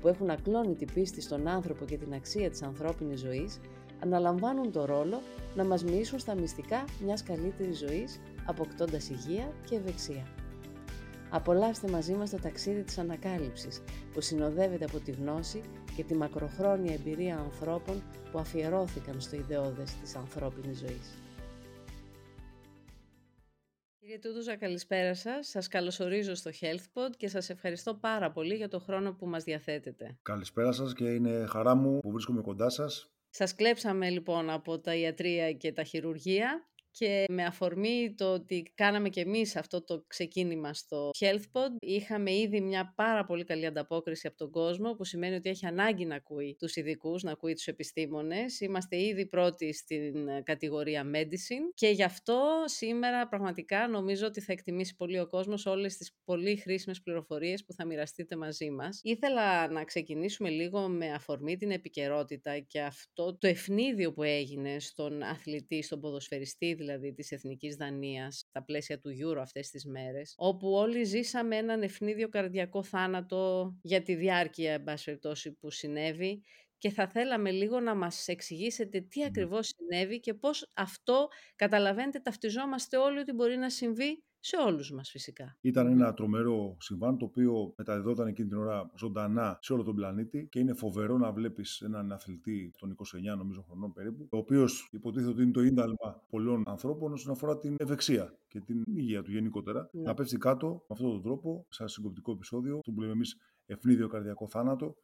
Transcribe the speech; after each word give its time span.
που 0.00 0.08
έχουν 0.08 0.30
ακλόνητη 0.30 0.84
πίστη 0.94 1.20
στον 1.20 1.48
άνθρωπο 1.48 1.84
και 1.84 1.96
την 1.96 2.14
αξία 2.14 2.50
της 2.50 2.62
ανθρώπινης 2.62 3.20
ζωής, 3.20 3.60
αναλαμβάνουν 4.00 4.72
το 4.72 4.84
ρόλο 4.84 5.20
να 5.54 5.64
μας 5.64 5.84
μοιήσουν 5.84 6.18
στα 6.18 6.34
μυστικά 6.34 6.84
μιας 7.04 7.22
καλύτερης 7.22 7.78
ζωής, 7.78 8.20
αποκτώντας 8.46 9.08
υγεία 9.08 9.52
και 9.66 9.74
ευεξία. 9.76 10.26
Απολαύστε 11.30 11.90
μαζί 11.90 12.12
μας 12.12 12.30
το 12.30 12.36
ταξίδι 12.36 12.82
της 12.82 12.98
ανακάλυψης, 12.98 13.82
που 14.12 14.20
συνοδεύεται 14.20 14.84
από 14.84 14.98
τη 14.98 15.10
γνώση 15.10 15.60
και 15.96 16.04
τη 16.04 16.14
μακροχρόνια 16.14 16.94
εμπειρία 16.94 17.38
ανθρώπων 17.38 18.02
που 18.32 18.38
αφιερώθηκαν 18.38 19.20
στο 19.20 19.36
ιδεώδες 19.36 19.94
της 19.94 20.16
ανθρώπινης 20.16 20.78
ζωής. 20.78 21.27
Κύριε 24.08 24.22
Τούτουζα, 24.22 24.56
καλησπέρα 24.56 25.14
σας. 25.14 25.48
Σας 25.48 25.68
καλωσορίζω 25.68 26.34
στο 26.34 26.50
HealthPod 26.60 27.16
και 27.16 27.28
σας 27.28 27.50
ευχαριστώ 27.50 27.94
πάρα 27.94 28.30
πολύ 28.30 28.54
για 28.54 28.68
το 28.68 28.78
χρόνο 28.78 29.12
που 29.12 29.26
μας 29.26 29.44
διαθέτετε. 29.44 30.18
Καλησπέρα 30.22 30.72
σας 30.72 30.92
και 30.92 31.04
είναι 31.04 31.46
χαρά 31.48 31.74
μου 31.74 31.98
που 32.00 32.10
βρίσκομαι 32.10 32.40
κοντά 32.40 32.68
σας. 32.68 33.10
Σας 33.30 33.54
κλέψαμε 33.54 34.10
λοιπόν 34.10 34.50
από 34.50 34.78
τα 34.78 34.94
ιατρία 34.94 35.52
και 35.52 35.72
τα 35.72 35.82
χειρουργία 35.82 36.68
και 36.98 37.24
με 37.28 37.44
αφορμή 37.44 38.14
το 38.16 38.32
ότι 38.32 38.72
κάναμε 38.74 39.08
και 39.08 39.20
εμείς 39.20 39.56
αυτό 39.56 39.84
το 39.84 40.04
ξεκίνημα 40.06 40.74
στο 40.74 41.10
HealthPod 41.18 41.76
είχαμε 41.78 42.32
ήδη 42.32 42.60
μια 42.60 42.92
πάρα 42.96 43.24
πολύ 43.24 43.44
καλή 43.44 43.66
ανταπόκριση 43.66 44.26
από 44.26 44.36
τον 44.36 44.50
κόσμο 44.50 44.94
που 44.94 45.04
σημαίνει 45.04 45.34
ότι 45.34 45.48
έχει 45.48 45.66
ανάγκη 45.66 46.04
να 46.04 46.14
ακούει 46.14 46.56
τους 46.58 46.76
ειδικούς, 46.76 47.22
να 47.22 47.30
ακούει 47.32 47.54
τους 47.54 47.66
επιστήμονες. 47.66 48.60
Είμαστε 48.60 49.02
ήδη 49.02 49.26
πρώτοι 49.26 49.72
στην 49.72 50.28
ε, 50.28 50.42
κατηγορία 50.44 51.10
Medicine 51.14 51.72
και 51.74 51.88
γι' 51.88 52.02
αυτό 52.02 52.62
σήμερα 52.64 53.28
πραγματικά 53.28 53.88
νομίζω 53.88 54.26
ότι 54.26 54.40
θα 54.40 54.52
εκτιμήσει 54.52 54.96
πολύ 54.96 55.20
ο 55.20 55.26
κόσμος 55.26 55.66
όλες 55.66 55.96
τις 55.96 56.12
πολύ 56.24 56.56
χρήσιμες 56.56 57.02
πληροφορίες 57.02 57.64
που 57.64 57.72
θα 57.72 57.86
μοιραστείτε 57.86 58.36
μαζί 58.36 58.70
μας. 58.70 59.00
Ήθελα 59.02 59.70
να 59.70 59.84
ξεκινήσουμε 59.84 60.48
λίγο 60.48 60.88
με 60.88 61.12
αφορμή 61.12 61.56
την 61.56 61.70
επικαιρότητα 61.70 62.58
και 62.58 62.80
αυτό 62.80 63.36
το 63.38 63.46
ευνίδιο 63.46 64.12
που 64.12 64.22
έγινε 64.22 64.80
στον 64.80 65.22
αθλητή, 65.22 65.82
στον 65.82 66.00
ποδοσφαιριστή 66.00 66.74
δηλαδή 66.88 67.12
της 67.12 67.32
Εθνικής 67.32 67.76
Δανίας 67.76 68.38
στα 68.38 68.64
πλαίσια 68.64 68.98
του 68.98 69.10
Euro 69.10 69.38
αυτές 69.40 69.70
τις 69.70 69.86
μέρες, 69.86 70.34
όπου 70.36 70.72
όλοι 70.72 71.04
ζήσαμε 71.04 71.56
έναν 71.56 71.82
ευνίδιο 71.82 72.28
καρδιακό 72.28 72.82
θάνατο 72.82 73.74
για 73.82 74.02
τη 74.02 74.14
διάρκεια, 74.14 74.72
εν 74.72 74.84
που 75.60 75.70
συνέβη 75.70 76.42
και 76.78 76.90
θα 76.90 77.08
θέλαμε 77.08 77.50
λίγο 77.50 77.80
να 77.80 77.94
μας 77.94 78.28
εξηγήσετε 78.28 79.00
τι 79.00 79.24
ακριβώς 79.24 79.72
συνέβη 79.76 80.20
και 80.20 80.34
πώς 80.34 80.70
αυτό, 80.74 81.28
καταλαβαίνετε, 81.56 82.18
ταυτιζόμαστε 82.18 82.96
όλοι 82.96 83.18
ότι 83.18 83.32
μπορεί 83.32 83.56
να 83.56 83.70
συμβεί 83.70 84.22
σε 84.40 84.56
όλους 84.56 84.92
μας 84.92 85.10
φυσικά. 85.10 85.56
Ήταν 85.60 85.86
ένα 85.86 86.14
τρομερό 86.14 86.76
συμβάν 86.80 87.18
το 87.18 87.24
οποίο 87.24 87.74
μεταδιδόταν 87.76 88.26
εκείνη 88.26 88.48
την 88.48 88.56
ώρα 88.58 88.90
ζωντανά 88.98 89.58
σε 89.62 89.72
όλο 89.72 89.82
τον 89.82 89.94
πλανήτη 89.94 90.46
και 90.50 90.58
είναι 90.58 90.74
φοβερό 90.74 91.18
να 91.18 91.32
βλέπεις 91.32 91.80
έναν 91.80 92.12
αθλητή 92.12 92.72
των 92.78 92.96
29 93.34 93.36
νομίζω 93.36 93.62
χρονών 93.62 93.92
περίπου, 93.92 94.28
ο 94.30 94.36
οποίος 94.36 94.88
υποτίθεται 94.92 95.30
ότι 95.30 95.42
είναι 95.42 95.52
το 95.52 95.62
ίνταλμα 95.62 96.24
πολλών 96.28 96.62
ανθρώπων 96.66 97.12
όσον 97.12 97.32
αφορά 97.32 97.58
την 97.58 97.76
ευεξία 97.78 98.38
και 98.48 98.60
την 98.60 98.82
υγεία 98.86 99.22
του 99.22 99.30
γενικότερα, 99.30 99.90
ναι. 99.92 100.02
να 100.02 100.14
πέφτει 100.14 100.36
κάτω 100.36 100.66
με 100.66 100.86
αυτόν 100.88 101.10
τον 101.10 101.22
τρόπο, 101.22 101.66
σε 101.68 101.82
ένα 101.82 101.90
συγκοπτικό 101.90 102.32
επεισόδιο, 102.32 102.80
το 102.82 102.92
που 102.92 103.00
λέμε 103.00 103.12
εμείς 103.12 103.36
ευνίδιο 103.66 104.08
καρδιακό 104.08 104.48
θάνατο, 104.48 104.96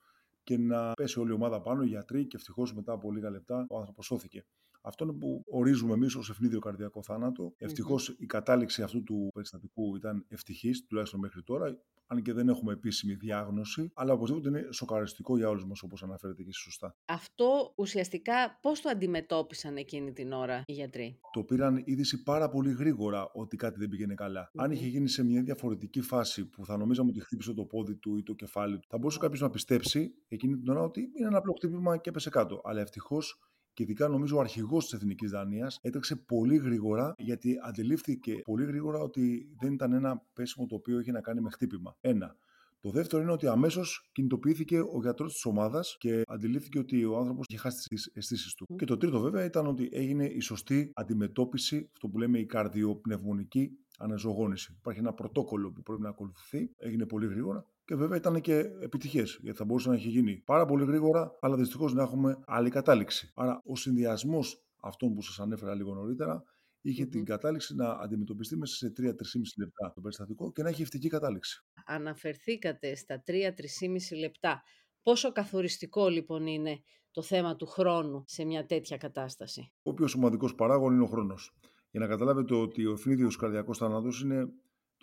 και 0.44 0.58
να 0.58 0.92
πέσει 0.92 1.20
όλη 1.20 1.30
η 1.30 1.34
ομάδα 1.34 1.60
πάνω, 1.60 1.82
οι 1.82 1.86
γιατροί 1.86 2.26
και 2.26 2.36
ευτυχώς 2.36 2.74
μετά 2.74 2.92
από 2.92 3.12
λίγα 3.12 3.30
λεπτά 3.30 3.66
ο 3.68 3.78
άνθρωπος 3.78 4.06
σώθηκε. 4.06 4.44
Αυτό 4.86 5.04
είναι 5.04 5.12
που 5.12 5.42
ορίζουμε 5.46 5.92
εμείς 5.92 6.14
ως 6.14 6.30
ευνίδιο 6.30 6.58
καρδιακό 6.58 7.02
θάνατο. 7.02 7.54
Ευτυχώς 7.56 8.08
η 8.18 8.26
κατάληξη 8.26 8.82
αυτού 8.82 9.02
του 9.02 9.30
περιστατικού 9.34 9.96
ήταν 9.96 10.24
ευτυχής, 10.28 10.86
τουλάχιστον 10.86 11.20
μέχρι 11.20 11.42
τώρα, 11.42 11.78
αν 12.06 12.22
και 12.22 12.32
δεν 12.32 12.48
έχουμε 12.48 12.72
επίσημη 12.72 13.14
διάγνωση, 13.14 13.90
αλλά 13.94 14.12
οπωσδήποτε 14.12 14.48
είναι 14.48 14.66
σοκαριστικό 14.70 15.36
για 15.36 15.48
όλους 15.48 15.66
μας, 15.66 15.82
όπως 15.82 16.02
αναφέρετε 16.02 16.42
και 16.42 16.52
σωστά. 16.52 16.96
Αυτό 17.04 17.72
ουσιαστικά 17.76 18.58
πώς 18.62 18.80
το 18.80 18.88
αντιμετώπισαν 18.88 19.76
εκείνη 19.76 20.12
την 20.12 20.32
ώρα 20.32 20.62
οι 20.66 20.72
γιατροί; 20.72 21.18
Το 21.32 21.42
πήραν 21.42 21.82
είδηση 21.84 22.22
πάρα 22.22 22.48
πολύ 22.48 22.72
γρήγορα 22.72 23.30
ότι 23.32 23.56
κάτι 23.56 23.78
δεν 23.78 23.88
πήγαινε 23.88 24.14
καλά. 24.14 24.50
Αν 24.54 24.70
είχε 24.70 24.86
γίνει 24.86 25.08
σε 25.08 25.24
μια 25.24 25.42
διαφορετική 25.42 26.00
φάση 26.00 26.46
που 26.46 26.64
θα 26.64 26.76
νομίζαμε 26.76 27.10
ότι 27.10 27.20
χτύπησε 27.20 27.54
το 27.54 27.64
πόδι 27.64 27.96
του 27.96 28.16
ή 28.16 28.22
το 28.22 28.32
κεφάλι 28.32 28.78
του, 28.78 28.86
θα 28.90 28.98
μπορούσε 28.98 29.18
κάποιος 29.18 29.40
να 29.40 29.50
πιστέψει 29.50 30.14
εκείνη 30.28 30.56
την 30.56 30.68
ώρα 30.68 30.80
ότι 30.80 31.00
είναι 31.00 31.26
ένα 31.26 31.38
απλό 31.38 31.52
χτύπημα 31.52 31.96
και 31.96 32.08
έπεσε 32.08 32.30
κάτω. 32.30 32.60
Αλλά 32.64 32.80
ευτυχώς 32.80 33.38
και 33.74 33.82
ειδικά 33.82 34.08
νομίζω 34.08 34.36
ο 34.36 34.40
αρχηγός 34.40 34.84
της 34.84 34.92
Εθνικής 34.92 35.30
Δανίας 35.30 35.78
έτρεξε 35.82 36.16
πολύ 36.16 36.56
γρήγορα 36.56 37.14
γιατί 37.18 37.56
αντιλήφθηκε 37.62 38.34
πολύ 38.44 38.64
γρήγορα 38.64 38.98
ότι 38.98 39.48
δεν 39.60 39.72
ήταν 39.72 39.92
ένα 39.92 40.22
πέσιμο 40.32 40.66
το 40.66 40.74
οποίο 40.74 41.00
είχε 41.00 41.12
να 41.12 41.20
κάνει 41.20 41.40
με 41.40 41.50
χτύπημα. 41.50 41.96
Ένα. 42.00 42.36
Το 42.80 42.90
δεύτερο 42.90 43.22
είναι 43.22 43.32
ότι 43.32 43.46
αμέσως 43.46 44.08
κινητοποιήθηκε 44.12 44.80
ο 44.80 44.98
γιατρός 45.00 45.32
της 45.32 45.44
ομάδας 45.44 45.96
και 45.98 46.22
αντιλήφθηκε 46.26 46.78
ότι 46.78 47.04
ο 47.04 47.16
άνθρωπος 47.16 47.46
είχε 47.48 47.58
χάσει 47.58 47.88
τις 47.88 48.10
αισθήσεις 48.14 48.54
του. 48.54 48.66
Και 48.78 48.84
το 48.84 48.96
τρίτο, 48.96 49.20
βέβαια, 49.20 49.44
ήταν 49.44 49.66
ότι 49.66 49.88
έγινε 49.92 50.26
η 50.26 50.40
σωστή 50.40 50.90
αντιμετώπιση, 50.94 51.90
αυτό 51.92 52.08
που 52.08 52.18
λέμε 52.18 52.38
η 52.38 52.46
καρδιοπνευμονική 52.46 53.70
αναζωογόνηση. 53.98 54.74
Υπάρχει 54.78 55.00
ένα 55.00 55.12
πρωτόκολλο 55.12 55.72
που 55.72 55.82
πρέπει 55.82 56.02
να 56.02 56.08
ακολουθηθεί. 56.08 56.70
Έγινε 56.76 57.06
πολύ 57.06 57.26
γρήγορα 57.26 57.66
και 57.84 57.94
βέβαια 57.94 58.16
ήταν 58.16 58.40
και 58.40 58.58
επιτυχίες, 58.80 59.38
γιατί 59.42 59.58
θα 59.58 59.64
μπορούσε 59.64 59.88
να 59.88 59.94
έχει 59.94 60.08
γίνει 60.08 60.42
πάρα 60.44 60.64
πολύ 60.64 60.84
γρήγορα, 60.84 61.38
αλλά 61.40 61.56
δυστυχώς 61.56 61.92
να 61.94 62.02
έχουμε 62.02 62.38
άλλη 62.46 62.70
κατάληξη. 62.70 63.32
Άρα, 63.34 63.60
ο 63.64 63.76
συνδυασμός 63.76 64.64
αυτών 64.80 65.14
που 65.14 65.22
σας 65.22 65.40
ανέφερα 65.40 65.74
λίγο 65.74 65.94
νωρίτερα 65.94 66.42
είχε 66.80 67.06
την 67.06 67.24
κατάληξη 67.24 67.74
να 67.74 67.90
αντιμετωπιστεί 67.90 68.56
μέσα 68.56 68.74
σε 68.74 68.92
3-3,5 68.96 69.10
λεπτά 69.58 69.92
το 69.94 70.00
περιστατικό 70.00 70.52
και 70.52 70.62
να 70.62 70.68
έχει 70.68 70.82
ευτική 70.82 71.08
κατάληξη. 71.08 71.64
Αναφερθήκατε 71.86 72.94
στα 72.94 73.22
3-3,5 73.26 74.18
λεπτά. 74.18 74.62
Πόσο 75.02 75.32
καθοριστικό 75.32 76.08
λοιπόν 76.08 76.46
είναι 76.46 76.78
το 77.10 77.22
θέμα 77.22 77.56
του 77.56 77.66
χρόνου 77.66 78.24
σε 78.26 78.44
μια 78.44 78.66
τέτοια 78.66 78.96
κατάσταση; 78.96 79.72
Ο 79.82 79.94
πιο 79.94 80.06
σημαντικός 80.06 80.54
παράγον 80.54 80.92
είναι 80.92 81.02
ο 81.02 81.06
χρόνος. 81.06 81.56
Για 81.90 82.00
να 82.00 82.06
καταλάβετε 82.06 82.54
ότι 82.54 82.86
ο 82.86 82.92
ευνίδιο 82.92 83.28
καρδιακός 83.38 83.78
θάνατος 83.78 84.22
είναι, 84.22 84.48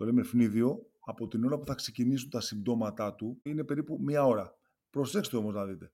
το 0.01 0.07
λέμε 0.07 0.21
ευνίδιο, 0.21 0.91
από 0.99 1.27
την 1.27 1.45
ώρα 1.45 1.57
που 1.57 1.65
θα 1.65 1.73
ξεκινήσουν 1.73 2.29
τα 2.29 2.41
συμπτώματά 2.41 3.15
του 3.15 3.39
είναι 3.43 3.63
περίπου 3.63 3.97
μία 4.01 4.25
ώρα. 4.25 4.57
Προσέξτε 4.89 5.37
όμως 5.37 5.53
να 5.53 5.65
δείτε. 5.65 5.91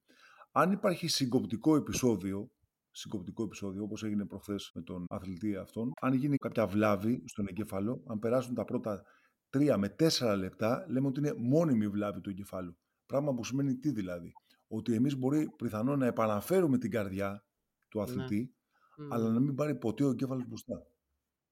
Αν 0.51 0.71
υπάρχει 0.71 1.07
συγκοπτικό 1.07 1.75
επεισόδιο, 1.75 2.51
συγκοπτικό 2.91 3.43
επεισόδιο 3.43 3.83
όπως 3.83 4.03
έγινε 4.03 4.25
προχθές 4.25 4.71
με 4.73 4.81
τον 4.81 5.05
αθλητή 5.09 5.55
αυτόν, 5.55 5.91
αν 6.01 6.13
γίνει 6.13 6.37
κάποια 6.37 6.67
βλάβη 6.67 7.23
στον 7.25 7.47
εγκέφαλο, 7.47 8.03
αν 8.07 8.19
περάσουν 8.19 8.53
τα 8.53 8.65
πρώτα 8.65 9.03
3 9.57 9.75
με 9.77 9.95
4 9.99 10.35
λεπτά, 10.37 10.85
λέμε 10.89 11.07
ότι 11.07 11.19
είναι 11.19 11.33
μόνιμη 11.37 11.87
βλάβη 11.87 12.21
του 12.21 12.29
εγκεφάλου. 12.29 12.77
Πράγμα 13.05 13.33
που 13.33 13.43
σημαίνει 13.43 13.75
τι 13.75 13.91
δηλαδή; 13.91 14.33
Ότι 14.67 14.93
εμείς 14.93 15.17
μπορεί 15.17 15.49
πιθανόν 15.57 15.99
να 15.99 16.05
επαναφέρουμε 16.05 16.77
την 16.77 16.91
καρδιά 16.91 17.45
του 17.87 18.01
αθλητή, 18.01 18.55
ναι. 18.95 19.07
αλλά 19.09 19.29
να 19.29 19.39
μην 19.39 19.55
πάρει 19.55 19.75
ποτέ 19.75 20.03
ο 20.03 20.09
εγκέφαλος 20.09 20.47
μπροστά. 20.47 20.87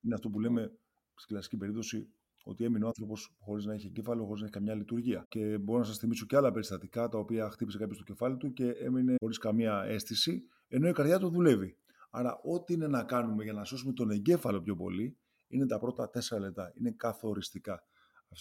Είναι 0.02 0.14
αυτό 0.14 0.30
που 0.30 0.40
λέμε 0.40 0.80
στην 1.16 1.36
κλασική 1.36 1.58
περίπτωση 1.58 2.10
ότι 2.48 2.64
έμεινε 2.64 2.86
ο 2.86 2.88
άνθρωπος 2.88 3.36
χωρίς 3.40 3.66
να 3.66 3.74
έχει 3.74 3.88
εγκέφαλο, 3.88 4.26
χωρίς 4.26 4.40
να 4.40 4.46
έχει 4.46 4.56
καμιά 4.56 4.76
λειτουργία. 4.76 5.26
Και 5.28 5.58
μπορώ 5.58 5.80
να 5.80 5.86
σας 5.86 5.98
θυμίσω 5.98 6.26
και 6.26 6.36
άλλα 6.36 6.52
περιστατικά 6.52 7.10
τα 7.10 7.18
οποία 7.18 7.50
χτύπησε 7.50 7.78
κάποιος 7.78 7.98
το 7.98 8.04
κεφάλι 8.04 8.38
του 8.38 8.54
και 8.54 8.70
έμεινε 8.70 9.16
χωρίς 9.20 9.38
καμία 9.38 9.84
αίσθηση, 9.84 10.44
ενώ 10.68 10.88
η 10.88 10.92
καρδιά 10.92 11.20
του 11.20 11.30
δουλεύει. 11.30 11.78
Άρα, 12.10 12.40
ό,τι 12.44 12.74
είναι 12.74 12.88
να 12.88 13.04
κάνουμε 13.04 13.44
για 13.44 13.54
να 13.54 13.64
σώσουμε 13.64 13.94
τον 13.94 14.10
εγκέφαλο 14.10 14.62
πιο 14.62 14.76
πολύ, 14.76 15.18
είναι 15.48 15.66
τα 15.66 15.80
πρώτα 15.80 16.10
τέσσερα 16.10 16.42
λεπτά. 16.42 16.74
Είναι 16.76 16.92
καθοριστικά 16.92 17.84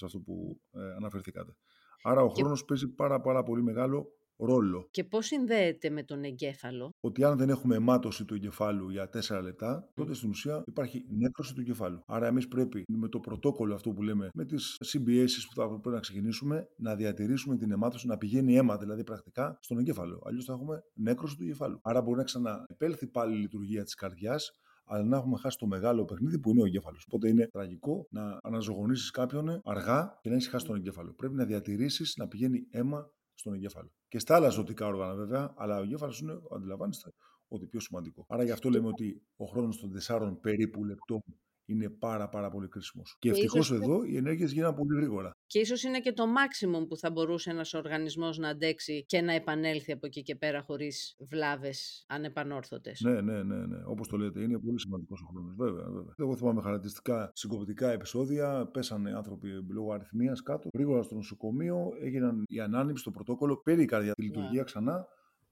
αυτό 0.03 0.21
που 0.21 0.61
ε, 0.73 0.95
αναφερθήκατε. 0.95 1.57
Άρα, 2.03 2.23
ο 2.23 2.29
και... 2.29 2.41
χρόνος 2.41 2.65
παίζει 2.65 2.89
πάρα, 2.89 3.21
πάρα 3.21 3.43
πολύ 3.43 3.63
μεγάλο 3.63 4.13
ρόλο. 4.37 4.89
Και 4.91 5.05
πώς 5.05 5.27
συνδέεται 5.27 5.91
με 5.91 6.03
τον 6.03 6.25
εγκέφαλο; 6.25 6.91
Ότι 7.01 7.25
αν 7.25 7.39
δεν 7.39 7.49
έχουμε 7.49 7.77
αιμάτωση 7.77 8.25
του 8.25 8.35
εγκεφάλου 8.35 8.91
για 8.91 9.09
4 9.09 9.43
λεπτά, 9.43 9.89
τότε 9.95 10.15
στην 10.15 10.29
ουσία 10.29 10.63
υπάρχει 10.67 11.05
νέκρωση 11.09 11.55
του 11.55 11.61
εγκεφάλου. 11.61 12.03
Άρα 12.07 12.27
εμείς 12.27 12.49
πρέπει 12.49 12.85
με 12.89 13.09
το 13.09 13.21
πρωτόκολλο 13.21 13.75
αυτό 13.75 13.91
που 13.91 14.03
λέμε, 14.03 14.29
με 14.35 14.45
τις 14.45 14.77
CBS 14.87 15.29
που 15.49 15.55
θα 15.55 15.69
πρέπει 15.69 15.89
να 15.89 16.01
ξεκινήσουμε, 16.01 16.69
να 16.77 16.95
διατηρήσουμε 16.95 17.57
την 17.57 17.71
αιμάτωση, 17.71 18.07
να 18.07 18.17
πηγαίνει 18.17 18.57
αίμα 18.57 18.77
δηλαδή 18.77 19.05
πρακτικά 19.05 19.59
στον 19.61 19.79
εγκέφαλο. 19.79 20.23
Αλλιώς 20.25 20.45
θα 20.45 20.53
έχουμε 20.53 20.83
νέκρωση 20.95 21.37
του 21.37 21.43
εγκεφάλου. 21.43 21.79
Άρα 21.83 22.03
μπορεί 22.03 22.17
να 22.17 22.25
ξαναεπέλθει 22.25 23.07
πάλι 23.07 23.35
η 23.37 23.39
λειτουργία 23.39 23.85
της 23.85 23.95
καρδιάς, 23.95 24.51
αλλά 24.87 25.05
να 25.05 25.17
έχουμε 25.17 25.39
χάσει 25.39 25.59
το 25.59 25.67
μεγάλο 25.67 26.05
παιχνίδι 26.05 26.39
που 26.39 26.51
είναι 26.51 26.63
ο 26.63 26.65
εγκέφαλος. 26.65 27.05
Οπότε 27.07 27.29
είναι 27.29 27.49
τραγικό 27.53 28.07
να 28.11 28.39
αναζωογονήσεις 28.43 29.11
κάποιον 29.11 29.61
αργά 29.65 30.19
και 30.21 30.29
να 30.29 30.35
έχεις 30.35 30.49
χάσει 30.49 30.67
τον 30.67 30.77
εγκέφαλο. 30.77 31.13
Πρέπει 31.13 31.35
να 31.35 31.45
διατηρήσεις 31.45 32.15
να 32.17 32.29
πηγαίνει 32.29 32.67
αίμα 32.71 33.11
στον 33.35 33.55
εγκέφαλο. 33.55 33.91
Και 34.09 34.19
στα 34.19 34.35
άλλα 34.35 34.49
ζωτικά 34.49 34.87
όργανα 34.87 35.15
βέβαια, 35.15 35.55
αλλά 35.57 35.79
ο 35.79 35.83
εγκέφαλος 35.83 36.21
είναι, 36.21 36.41
αντιλαμβάνεστε, 36.51 37.13
ότι 37.49 37.67
πιο 37.67 37.81
σημαντικό. 37.81 38.27
Άρα 38.29 38.45
γι' 38.45 38.51
αυτό 38.51 38.71
λέμε 38.71 38.89
ότι 38.89 39.23
ο 39.37 39.45
χρόνος 39.45 39.81
των 39.81 39.93
4 40.07 40.37
περίπου 40.41 40.85
λεπτών 40.85 41.21
είναι 41.67 41.91
πάρα 41.91 42.29
πάρα 42.29 42.51
πολύ 42.51 42.69
κρίσιμος. 42.69 43.17
Και 43.19 43.29
ευτυχώς 43.31 43.71
εδώ 43.71 44.05
οι 44.05 44.17
ενέργειες 44.17 44.53
γίνανε 44.53 44.75
πολύ 44.75 44.97
γρήγορα. 44.97 45.31
Και 45.47 45.59
ίσως 45.59 45.83
είναι 45.83 46.01
και 46.01 46.13
το 46.13 46.25
maximum 46.25 46.89
που 46.89 46.97
θα 46.97 47.11
μπορούσε 47.11 47.51
ένας 47.51 47.75
οργανισμός 47.75 48.39
να 48.39 48.49
αντέξει 48.49 49.05
και 49.07 49.21
να 49.21 49.33
επανέλθει 49.33 49.93
από 49.93 50.07
εκεί 50.07 50.23
και 50.23 50.37
πέρα 50.37 50.63
χωρίς 50.63 51.17
βλάβες 51.31 52.05
ανεπανόρθωτες. 52.09 53.01
Ναι, 53.01 53.21
ναι, 53.21 53.43
ναι, 53.43 53.67
ναι. 53.67 53.77
Όπως 53.87 54.09
το 54.09 54.17
λέτε, 54.17 54.43
είναι 54.43 54.59
πολύ 54.59 54.81
σημαντικός 54.81 55.21
ο 55.21 55.27
χρόνος. 55.27 55.55
Βέβαια, 55.57 55.85
βέβαια. 55.91 56.15
Εγώ 56.17 56.37
θυμάμαι 56.37 56.63
χαρακτηριστικά 56.63 57.31
συγκοπητικά 57.35 57.91
επεισόδια. 57.91 58.69
Πέσανε 58.73 59.13
άνθρωποι 59.13 59.49
λόγω 59.69 59.93
αριθμίας 59.93 60.43
κάτω. 60.43 60.69
Γρήγορα 60.75 61.03
στο 61.03 61.15
νοσοκομείο 61.15 61.91
έγιναν 62.01 62.43
η 62.47 62.61
ανάνυψη, 62.61 63.05
το 63.05 63.11
πρωτόκολλο. 63.11 63.57
Πήρε 63.57 63.83
η 63.83 63.85
καρδιά 63.85 64.13
τη 64.13 64.23
λειτουργία 64.23 64.63
yeah. 64.63 64.67
ξανά. 64.67 65.07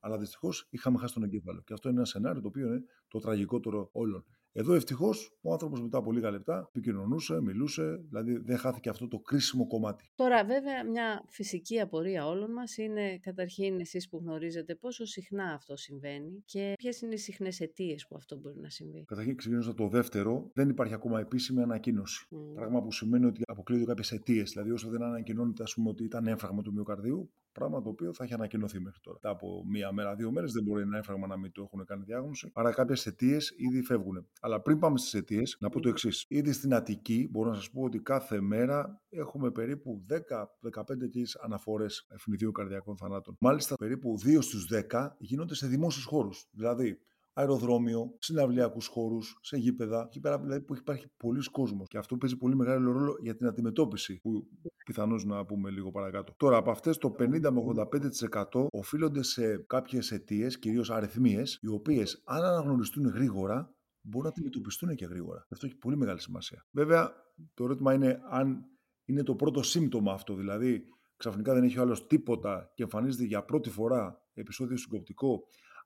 Αλλά 0.05 0.19
δυστυχώς 0.19 0.67
είχαμε 0.71 0.99
χάσει 0.99 1.15
τον 1.15 1.23
εγκέφαλο. 1.23 1.63
Και 1.67 1.73
αυτό 1.73 1.89
είναι 1.89 1.99
ένα 1.99 2.07
σενάριο 2.07 2.41
το 2.41 2.49
οποίο 2.49 2.67
είναι 2.67 2.83
το 3.09 3.19
τραγικότερο 3.19 3.89
όλων. 3.93 4.25
Εδώ 4.55 4.75
ευτυχώς 4.75 5.39
ο 5.43 5.53
άνθρωπος 5.53 5.83
μετά 5.83 5.99
από 5.99 6.13
λίγα 6.13 6.31
λεπτά 6.31 6.69
επικοινωνούσε, 6.69 7.41
μιλούσε, 7.41 8.05
δηλαδή 8.09 8.39
δεν 8.39 8.57
χάθηκε 8.57 8.89
αυτό 8.89 9.09
το 9.09 9.19
κρίσιμο 9.19 9.67
κομμάτι. 9.67 10.11
Τώρα, 10.15 10.45
βέβαια, 10.45 10.85
μια 10.85 11.25
φυσική 11.29 11.81
απορία 11.81 12.27
όλων 12.27 12.53
μας 12.53 12.77
είναι 12.77 13.19
καταρχήν 13.19 13.81
εσείς 13.81 14.09
που 14.09 14.19
γνωρίζετε 14.19 14.75
πόσο 14.75 15.05
συχνά 15.05 15.45
αυτό 15.45 15.77
συμβαίνει 15.77 16.43
και 16.45 16.73
ποιες 16.77 17.01
είναι 17.01 17.15
οι 17.15 17.19
συχνές 17.19 17.61
αιτίες 17.61 18.07
που 18.07 18.17
αυτό 18.17 18.37
μπορεί 18.37 18.59
να 18.59 18.71
συμβεί. 18.71 19.05
Καταρχήν, 19.05 19.37
ξεκινώντας 19.37 19.75
το 19.75 19.89
δεύτερο, 19.89 20.51
δεν 20.55 20.69
υπάρχει 20.69 20.95
ακόμα 20.95 21.21
επίσημη 21.21 21.63
ανακοίνωση. 21.63 22.27
Mm. 22.31 22.55
Πράγμα 22.55 22.83
που 22.83 22.93
σημαίνει 22.93 23.25
ότι 23.27 23.43
αποκλείονται 23.47 23.87
κάποιες 23.87 24.13
αιτίες. 24.13 24.51
Δηλαδή, 24.51 24.71
όσο 24.71 24.89
δεν 24.89 25.03
ανακοινώνεται, 25.03 25.63
ας 25.63 25.75
πούμε, 25.75 25.89
ότι 25.89 26.05
ήταν 26.05 26.27
έμφραγμα 26.27 26.63
του 26.63 26.73
μυοκαρδίου, 26.73 27.31
Πράγμα 27.53 27.83
το 27.83 27.89
οποίο 27.89 28.15
θα 28.15 28.25
έχει 28.25 28.35
ανακοινωθεί 28.35 28.81
μέχρι 28.81 29.01
τώρα. 29.01 29.19
Μετά 29.23 29.35
από 29.35 29.65
μία 29.67 29.93
μέρα, 29.93 30.15
δύο 30.15 30.31
μέρες 30.31 30.53
δεν 30.53 30.63
μπορεί 30.63 30.83
ένα 30.83 30.99
έφραγμα 30.99 31.27
να 31.27 31.37
μην 31.37 31.53
το 31.53 31.63
έχουν 31.63 31.85
κάνει 31.85 32.05
διάγνωση. 32.05 32.51
Άρα 32.55 32.73
κάποιες 32.73 33.07
αιτίες 33.07 33.55
ήδη 33.57 33.83
φεύγουν. 33.83 34.27
Αλλά 34.41 34.61
πριν 34.61 34.79
πάμε 34.79 34.99
στις 34.99 35.15
αιτίες, 35.15 35.57
να 35.61 35.69
πω 35.69 35.81
το 35.81 35.89
εξής. 35.89 36.25
Ήδη 36.29 36.53
στην 36.53 36.75
Αττική 36.75 37.29
μπορώ 37.31 37.51
να 37.51 37.55
σας 37.55 37.71
πω 37.71 37.83
ότι 37.83 37.99
κάθε 37.99 38.41
μέρα 38.41 39.03
έχουμε 39.09 39.51
περίπου 39.51 40.05
10-15 40.09 40.99
τέτοιε 40.99 41.25
αναφορές 41.43 42.07
ευνηδίου 42.09 42.53
καρδιακών 42.53 42.97
θανάτων. 42.97 43.37
Μάλιστα, 43.41 43.75
περίπου 43.77 44.19
2 44.19 44.43
στους 44.43 44.67
10 44.67 45.17
γίνονται 45.19 45.55
σε 45.55 45.67
δημόσιους 45.67 46.05
χώρους. 46.05 46.49
Δηλαδή, 46.53 46.99
αεροδρόμιο, 47.33 48.15
συναυλιακούς 48.19 48.87
χώρους, 48.87 49.39
σε 49.43 49.57
γήπεδα, 49.57 50.05
εκεί 50.07 50.21
πέρα 50.21 50.39
δηλαδή 50.39 50.61
που 50.61 50.75
υπάρχει 50.75 51.07
πολλοί 51.17 51.51
κόσμος. 51.51 51.89
Και 51.89 51.99
αυτό 51.99 52.17
παίζει 52.17 52.37
πολύ 52.37 52.57
μεγάλο 52.57 52.93
ρόλο 52.93 53.17
για 53.21 53.37
την 53.37 53.47
αντιμετώπιση, 53.47 54.19
που 54.23 54.49
πιθανώς 54.85 55.25
να 55.25 55.45
πούμε 55.45 55.71
λίγο 55.71 55.91
παρακάτω. 55.91 56.35
Τώρα, 56.37 56.57
από 56.57 56.71
αυτές 56.71 56.99
το 56.99 57.15
50 57.19 57.51
με 57.51 57.61
85% 57.61 58.67
οφείλονται 58.71 59.23
σε 59.23 59.57
κάποιες 59.57 60.11
αιτίες, 60.11 60.59
κυρίως 60.59 60.91
αριθμίες, 60.91 61.59
οι 61.63 61.69
οποίες 61.69 62.23
αν 62.25 62.45
αναγνωριστούν 62.45 63.07
γρήγορα, 63.07 63.75
μπορούν 64.01 64.27
να 64.27 64.29
αντιμετωπιστούν 64.29 64.95
και 64.95 65.05
γρήγορα. 65.05 65.47
Αυτό 65.51 65.67
έχει 65.67 65.77
πολύ 65.77 65.97
μεγάλη 65.97 66.21
σημασία. 66.21 66.67
Βέβαια, 66.71 67.13
το 67.55 67.65
ερώτημα 67.65 67.95
είναι 67.95 68.21
αν 68.31 68.65
είναι 69.05 69.23
το 69.23 69.35
πρώτο 69.35 69.63
σύμπτωμα 69.63 70.13
αυτό, 70.13 70.35
δηλαδή 70.35 70.85
ξαφνικά 71.17 71.55
δεν 71.55 71.63
έχει 71.63 71.79
ο 71.79 71.83
άλλος 71.83 72.07
τίποτα 72.07 72.71
και 72.75 72.83
εμφανίζεται 72.83 73.25
για 73.25 73.45
πρώτη 73.45 73.71
φορά 73.71 74.23
επεισόδιο 74.35 74.77
συγκοπτικό 74.77 75.43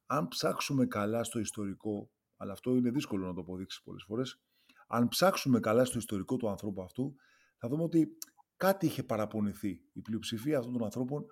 αν 0.07 0.29
ψάξουμε 0.29 0.87
καλά 0.87 1.25
στο 1.25 1.39
ιστορικό, 1.39 2.11
αλλά 2.37 2.53
αυτό 2.53 2.77
είναι 2.77 2.91
δύσκολο 2.91 3.27
να 3.27 3.35
το 3.35 3.41
αποδείξεις 3.41 3.83
πολλές 3.83 4.05
φορές, 4.07 4.41
αν 4.87 5.09
ψάξουμε 5.09 5.61
καλά 5.61 5.85
στο 5.85 5.99
ιστορικό 5.99 6.37
του 6.37 6.49
ανθρώπου 6.49 6.83
αυτού, 6.83 7.15
θα 7.57 7.69
δούμε 7.69 7.83
ότι 7.83 8.09
κάτι 8.57 8.87
είχε 8.87 9.03
παραπονηθεί. 9.03 9.81
Η 9.93 10.01
πλειοψηφία 10.01 10.59
αυτών 10.59 10.73
των 10.73 10.85
ανθρώπων 10.85 11.25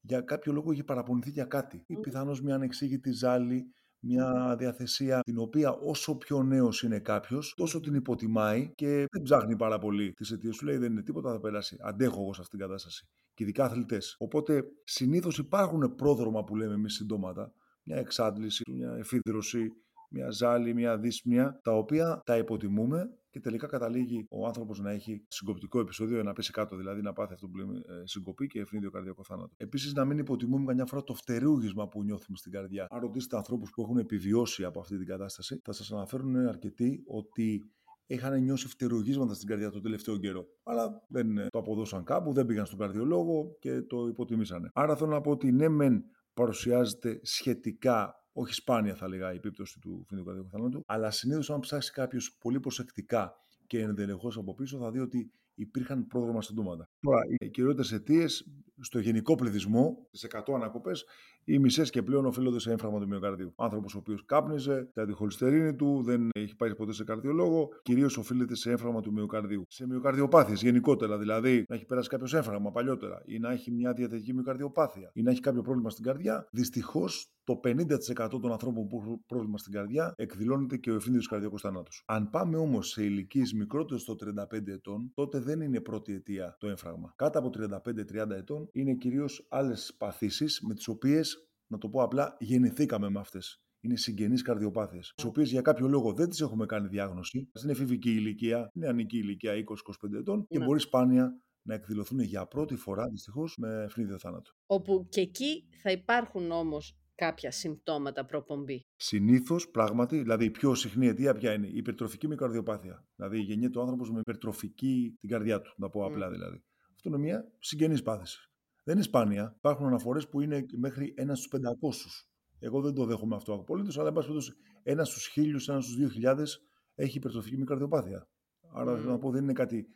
για 0.00 0.20
κάποιο 0.20 0.52
λόγο 0.52 0.72
είχε 0.72 0.84
παραπονηθεί 0.84 1.30
για 1.30 1.44
κάτι. 1.44 1.84
Ή 1.86 1.96
πιθανώς 1.96 2.42
μια 2.42 2.54
ανεξήγητη 2.54 3.12
ζάλη, 3.12 3.72
μια 4.00 4.56
διαθεσία 4.58 5.20
την 5.20 5.38
οποία 5.38 5.70
όσο 5.72 6.16
πιο 6.16 6.42
νέος 6.42 6.82
είναι 6.82 7.00
κάποιος, 7.00 7.54
τόσο 7.56 7.80
την 7.80 7.94
υποτιμάει 7.94 8.72
και 8.74 8.86
δεν 8.86 9.22
ψάχνει 9.22 9.56
πάρα 9.56 9.78
πολύ 9.78 10.12
τις 10.12 10.30
αιτίες 10.30 10.56
σου. 10.56 10.64
Λέει 10.64 10.76
δεν 10.76 10.92
είναι 10.92 11.02
τίποτα, 11.02 11.32
θα 11.32 11.40
περάσει. 11.40 11.76
Αντέχω 11.80 12.20
εγώ 12.20 12.34
σε 12.34 12.40
αυτήν 12.40 12.58
την 12.58 12.68
κατάσταση. 12.68 13.08
Και 13.34 13.42
ειδικά 13.42 13.64
αθλητές. 13.64 14.16
Οπότε 14.18 14.64
συνήθως 14.84 15.38
υπάρχουν 15.38 15.94
πρόδρομα 15.94 16.44
που 16.44 16.56
λέμε 16.56 16.74
εμείς 16.74 16.94
συντόματα, 16.94 17.52
μια 17.88 17.96
εξάντληση, 17.96 18.62
μια 18.70 18.96
εφίδρωση, 18.98 19.72
μια 20.10 20.30
ζάλη, 20.30 20.74
μια 20.74 20.98
δύσπνοια, 20.98 21.60
τα 21.62 21.72
οποία 21.72 22.22
τα 22.24 22.36
υποτιμούμε 22.36 23.18
και 23.30 23.40
τελικά 23.40 23.66
καταλήγει 23.66 24.26
ο 24.30 24.46
άνθρωπος 24.46 24.80
να 24.80 24.90
έχει 24.90 25.24
συγκοπτικό 25.28 25.80
επεισόδιο, 25.80 26.22
να 26.22 26.32
πέσει 26.32 26.52
κάτω 26.52 26.76
δηλαδή, 26.76 27.02
να 27.02 27.12
πάθει 27.12 27.32
αυτό 27.32 27.48
που 27.48 27.56
λέμε 27.56 27.74
ε, 27.74 27.80
συγκοπή 28.04 28.46
και 28.46 28.60
ευνίδιο 28.60 28.90
καρδιακό 28.90 29.24
θάνατο. 29.24 29.54
Επίσης, 29.56 29.92
να 29.92 30.04
μην 30.04 30.18
υποτιμούμε 30.18 30.64
καμιά 30.64 30.86
φορά 30.86 31.02
το 31.02 31.14
φτερούγισμα 31.14 31.88
που 31.88 32.02
νιώθουμε 32.02 32.36
στην 32.36 32.52
καρδιά. 32.52 32.86
Αν 32.90 33.00
ρωτήσετε 33.00 33.36
ανθρώπους 33.36 33.70
που 33.70 33.82
έχουν 33.82 33.98
επιβιώσει 33.98 34.64
από 34.64 34.80
αυτή 34.80 34.98
την 34.98 35.06
κατάσταση, 35.06 35.60
θα 35.64 35.72
σας 35.72 35.92
αναφέρουν 35.92 36.36
αρκετοί 36.36 37.02
ότι 37.06 37.70
είχαν 38.06 38.42
νιώσει 38.42 38.68
φτερουγίσματα 38.68 39.34
στην 39.34 39.48
καρδιά 39.48 39.70
το 39.70 39.80
τελευταίο 39.80 40.16
καιρό. 40.16 40.46
Αλλά 40.62 41.04
δεν 41.08 41.38
ε, 41.38 41.46
το 41.50 41.58
αποδώσαν 41.58 42.04
κάπου, 42.04 42.32
δεν 42.32 42.46
πήγαν 42.46 42.66
στον 42.66 42.78
καρδιολόγο 42.78 43.56
και 43.58 43.82
το 43.82 44.06
υποτιμήσανε. 44.06 44.70
Άρα 44.72 44.96
θέλω 44.96 45.10
να 45.10 45.20
πω 45.20 45.30
ότι 45.30 45.52
ναι, 45.52 45.68
μεν 45.68 46.04
παρουσιάζεται 46.38 47.20
σχετικά, 47.22 48.26
όχι 48.32 48.54
σπάνια 48.54 48.94
θα 48.94 49.08
λέγα, 49.08 49.32
η 49.32 49.36
επίπτωση 49.36 49.78
του 49.80 50.04
φοινικού 50.08 50.48
θανάτου, 50.50 50.82
αλλά 50.86 51.10
συνήθως 51.10 51.50
αν 51.50 51.60
ψάξει 51.60 51.92
κάποιος 51.92 52.36
πολύ 52.40 52.60
προσεκτικά 52.60 53.34
και 53.66 53.80
ενδελεχώς 53.80 54.36
από 54.36 54.54
πίσω, 54.54 54.78
θα 54.78 54.90
δει 54.90 54.98
ότι 54.98 55.32
υπήρχαν 55.54 56.06
πρόδρομα 56.06 56.42
συντόματα. 56.42 56.88
Τώρα, 57.00 57.20
οι 57.38 57.48
κυριότερες 57.50 57.92
αιτίες 57.92 58.46
στο 58.80 58.98
γενικό 58.98 59.34
πληθυσμό, 59.34 60.06
τις 60.10 60.24
100 60.24 60.54
ανακοπές, 60.54 61.04
οι 61.44 61.58
μισές 61.58 61.90
και 61.90 62.02
πλέον 62.02 62.26
οφείλονται 62.26 62.58
σε 62.58 62.70
έμφραγμα 62.70 63.00
του 63.00 63.06
μυοκαρδίου. 63.06 63.52
Άνθρωπος 63.56 63.94
ο 63.94 63.98
οποίος 63.98 64.24
κάπνιζε, 64.24 64.90
τα 64.94 65.04
διχολυστερίνη 65.04 65.74
του, 65.74 66.02
δεν 66.02 66.28
έχει 66.34 66.56
πάει 66.56 66.74
ποτέ 66.74 66.92
σε 66.92 67.04
καρδιολόγο, 67.04 67.68
κυρίως 67.82 68.16
οφείλεται 68.16 68.54
σε 68.54 68.70
έμφραγμα 68.70 69.00
του 69.00 69.12
μυοκαρδίου. 69.12 69.62
Σε 69.68 69.86
μυοκαρδιοπάθειες 69.86 70.62
γενικότερα, 70.62 71.18
δηλαδή 71.18 71.64
να 71.68 71.74
έχει 71.74 71.84
περάσει 71.84 72.08
κάποιος 72.08 72.34
έμφραγμα 72.34 72.70
παλιότερα 72.70 73.22
ή 73.26 73.38
να 73.38 73.50
έχει 73.52 73.70
μια 73.70 73.92
διατετική 73.92 74.32
μυοκαρδιοπάθεια 74.34 75.10
ή 75.12 75.22
να 75.22 75.30
έχει 75.30 75.40
κάποιο 75.40 75.62
πρόβλημα 75.62 75.90
στην 75.90 76.04
καρδιά, 76.04 76.48
δυστυχώς 76.50 77.32
το 77.44 77.60
50% 77.64 78.28
των 78.30 78.52
ανθρώπων 78.52 78.86
που 78.86 78.98
έχουν 79.00 79.24
πρόβλημα 79.26 79.58
στην 79.58 79.72
καρδιά 79.72 80.12
εκδηλώνεται 80.16 80.76
και 80.76 80.90
ο 80.90 80.94
ευθύνης 80.94 81.28
καρδιακό 81.28 81.58
θανάτου. 81.58 81.90
Αν 82.06 82.30
πάμε 82.30 82.56
όμως 82.56 82.88
σε 82.88 83.04
ηλικίες 83.04 83.52
μικρότερες 83.52 84.02
στο 84.02 84.14
35 84.14 84.72
ετών, 84.72 85.10
τότε 85.14 85.38
δεν 85.38 85.60
είναι 85.60 85.80
πρώτη 85.80 86.12
αιτία 86.12 86.56
το 86.58 86.68
έμφραγμα. 86.68 86.87
Κάτω 87.16 87.38
από 87.38 87.50
35-30 87.58 88.30
ετών 88.30 88.68
είναι 88.72 88.94
κυρίως 88.94 89.46
άλλες 89.50 89.94
παθήσεις 89.98 90.60
με 90.60 90.74
τις 90.74 90.88
οποίες, 90.88 91.48
να 91.66 91.78
το 91.78 91.88
πω 91.88 92.02
απλά, 92.02 92.36
γεννηθήκαμε 92.40 93.10
με 93.10 93.20
αυτές. 93.20 93.62
Είναι 93.80 93.96
συγγενείς 93.96 94.42
καρδιοπάθειες, 94.42 95.12
τις 95.14 95.24
οποίες 95.24 95.50
για 95.50 95.60
κάποιο 95.60 95.88
λόγο 95.88 96.12
δεν 96.12 96.28
τις 96.28 96.40
έχουμε 96.40 96.66
κάνει 96.66 96.88
διάγνωση 96.88 97.50
στην 97.52 97.70
εφηβική 97.70 98.10
ηλικία, 98.10 98.70
νεανική 98.74 99.18
ηλικία 99.18 99.52
20-25 99.52 100.18
ετών 100.18 100.46
και 100.46 100.58
ναι. 100.58 100.64
μπορεί 100.64 100.80
σπάνια 100.80 101.40
να 101.62 101.74
εκδηλωθούν 101.74 102.20
για 102.20 102.46
πρώτη 102.46 102.76
φορά 102.76 103.08
δυστυχώς 103.08 103.56
με 103.58 103.82
ευνίδιο 103.82 104.18
θάνατο. 104.18 104.50
Όπου 104.66 105.06
και 105.08 105.20
εκεί 105.20 105.68
θα 105.82 105.90
υπάρχουν 105.90 106.50
όμως 106.50 106.98
κάποια 107.14 107.50
συμπτώματα 107.50 108.24
προπομπή. 108.24 108.86
Συνήθως, 108.96 109.70
πράγματι, 109.70 110.18
δηλαδή 110.18 110.44
η 110.44 110.50
πιο 110.50 110.74
συχνή 110.74 111.06
αιτία 111.06 111.34
ποια 111.34 111.52
είναι 111.52 111.66
η 111.66 111.76
υπερτροφική 111.76 112.28
μικαρδιοπάθεια. 112.28 113.04
Δηλαδή 113.16 113.38
γεννιέται 113.38 113.78
ο 113.78 113.80
άνθρωπος 113.80 114.10
με 114.10 114.18
υπερτροφική 114.18 115.16
την 115.20 115.28
καρδιά 115.28 115.60
του, 115.60 115.74
να 115.76 115.88
πω 115.88 116.04
απλά 116.04 116.30
δηλαδή. 116.30 116.62
Αυτό 117.08 117.20
είναι 117.20 117.30
μια 117.30 117.52
συγγενή 117.58 118.02
πάθηση. 118.02 118.38
Δεν 118.84 118.94
είναι 118.94 119.04
σπάνια. 119.04 119.54
Υπάρχουν 119.56 119.86
αναφορές 119.86 120.28
που 120.28 120.40
είναι 120.40 120.66
μέχρι 120.76 121.14
ένας 121.16 121.38
στους 121.38 121.60
500. 121.60 122.26
Εγώ 122.58 122.80
δεν 122.80 122.94
το 122.94 123.04
δέχομαι 123.04 123.34
αυτό 123.34 123.54
απολύτως, 123.54 123.98
αλλά 123.98 124.08
εν 124.08 124.14
πάση 124.14 124.26
περιπτώσει, 124.26 124.56
ένας 124.82 125.08
στους 125.08 125.26
χίλιους, 125.26 125.68
ένας 125.68 125.84
στους 125.84 125.96
δύο 125.96 126.08
χιλιάδες 126.08 126.60
έχει 126.94 127.16
υπερτροφική 127.16 127.56
μικαρδιοπάθεια. 127.56 128.28
Άρα 128.74 128.92
mm. 128.92 129.06
να 129.06 129.18
πω 129.18 129.30
δεν 129.30 129.42
είναι 129.42 129.52
κάτι 129.52 129.86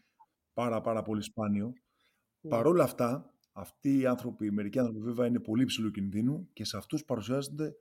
πάρα, 0.52 0.80
πάρα 0.80 1.02
πολύ 1.02 1.22
σπάνιο. 1.22 1.72
Mm. 1.72 2.48
Παρ' 2.48 2.66
όλα 2.66 2.84
αυτά, 2.84 3.34
αυτοί 3.52 3.98
οι 3.98 4.06
άνθρωποι, 4.06 4.46
οι 4.46 4.50
μερικοί 4.50 4.78
άνθρωποι 4.78 5.00
βέβαια 5.00 5.26
είναι 5.26 5.40
πολύ 5.40 5.62
υψηλού 5.62 5.90
κινδύνου 5.90 6.48
και 6.52 6.64
σε 6.64 6.76
αυτούς 6.76 7.04
παρουσιάζεται 7.04 7.74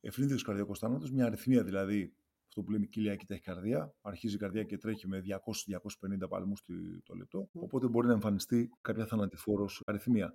ευνίδιο 0.00 0.36
καρδιακό 0.44 0.74
θάνατο, 0.74 1.06
μια 1.12 1.26
αριθμία 1.26 1.64
δηλαδή, 1.64 2.16
αυτό 2.56 2.66
που 2.66 2.72
λέμε 2.72 2.86
κοιλιακή 2.86 3.26
ταχυκαρδία. 3.26 3.94
Αρχίζει 4.00 4.34
η 4.34 4.38
καρδιά 4.38 4.62
και 4.62 4.78
τρέχει 4.78 5.08
με 5.08 5.22
200-250 6.24 6.28
παλμούς 6.28 6.62
το 7.04 7.14
λεπτό. 7.14 7.48
Οπότε 7.52 7.88
μπορεί 7.88 8.06
να 8.06 8.12
εμφανιστεί 8.12 8.70
κάποια 8.80 9.06
θανατηφόρος 9.06 9.82
αριθμία. 9.86 10.34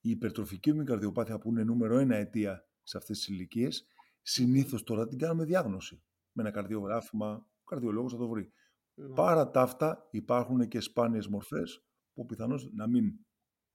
Η 0.00 0.10
υπερτροφική 0.10 0.72
μικαρδιοπάθεια 0.72 1.38
που 1.38 1.50
είναι 1.50 1.64
νούμερο 1.64 1.98
ένα 1.98 2.16
αιτία 2.16 2.66
σε 2.82 2.96
αυτές 2.96 3.16
τις 3.18 3.28
ηλικίες, 3.28 3.86
συνήθως 4.22 4.82
τώρα 4.82 5.06
την 5.06 5.18
κάνουμε 5.18 5.44
διάγνωση. 5.44 6.02
Με 6.32 6.42
ένα 6.42 6.50
καρδιογράφημα, 6.50 7.46
ο 7.60 7.64
καρδιολόγος 7.64 8.12
θα 8.12 8.18
το 8.18 8.28
βρει. 8.28 8.52
Ναι. 8.94 9.14
Παρά 9.14 9.50
τα 9.50 9.62
αυτά, 9.62 10.08
υπάρχουν 10.10 10.68
και 10.68 10.80
σπάνιες 10.80 11.28
μορφές 11.28 11.84
που 12.12 12.26
πιθανώς 12.26 12.70
να 12.72 12.86
μην 12.86 13.12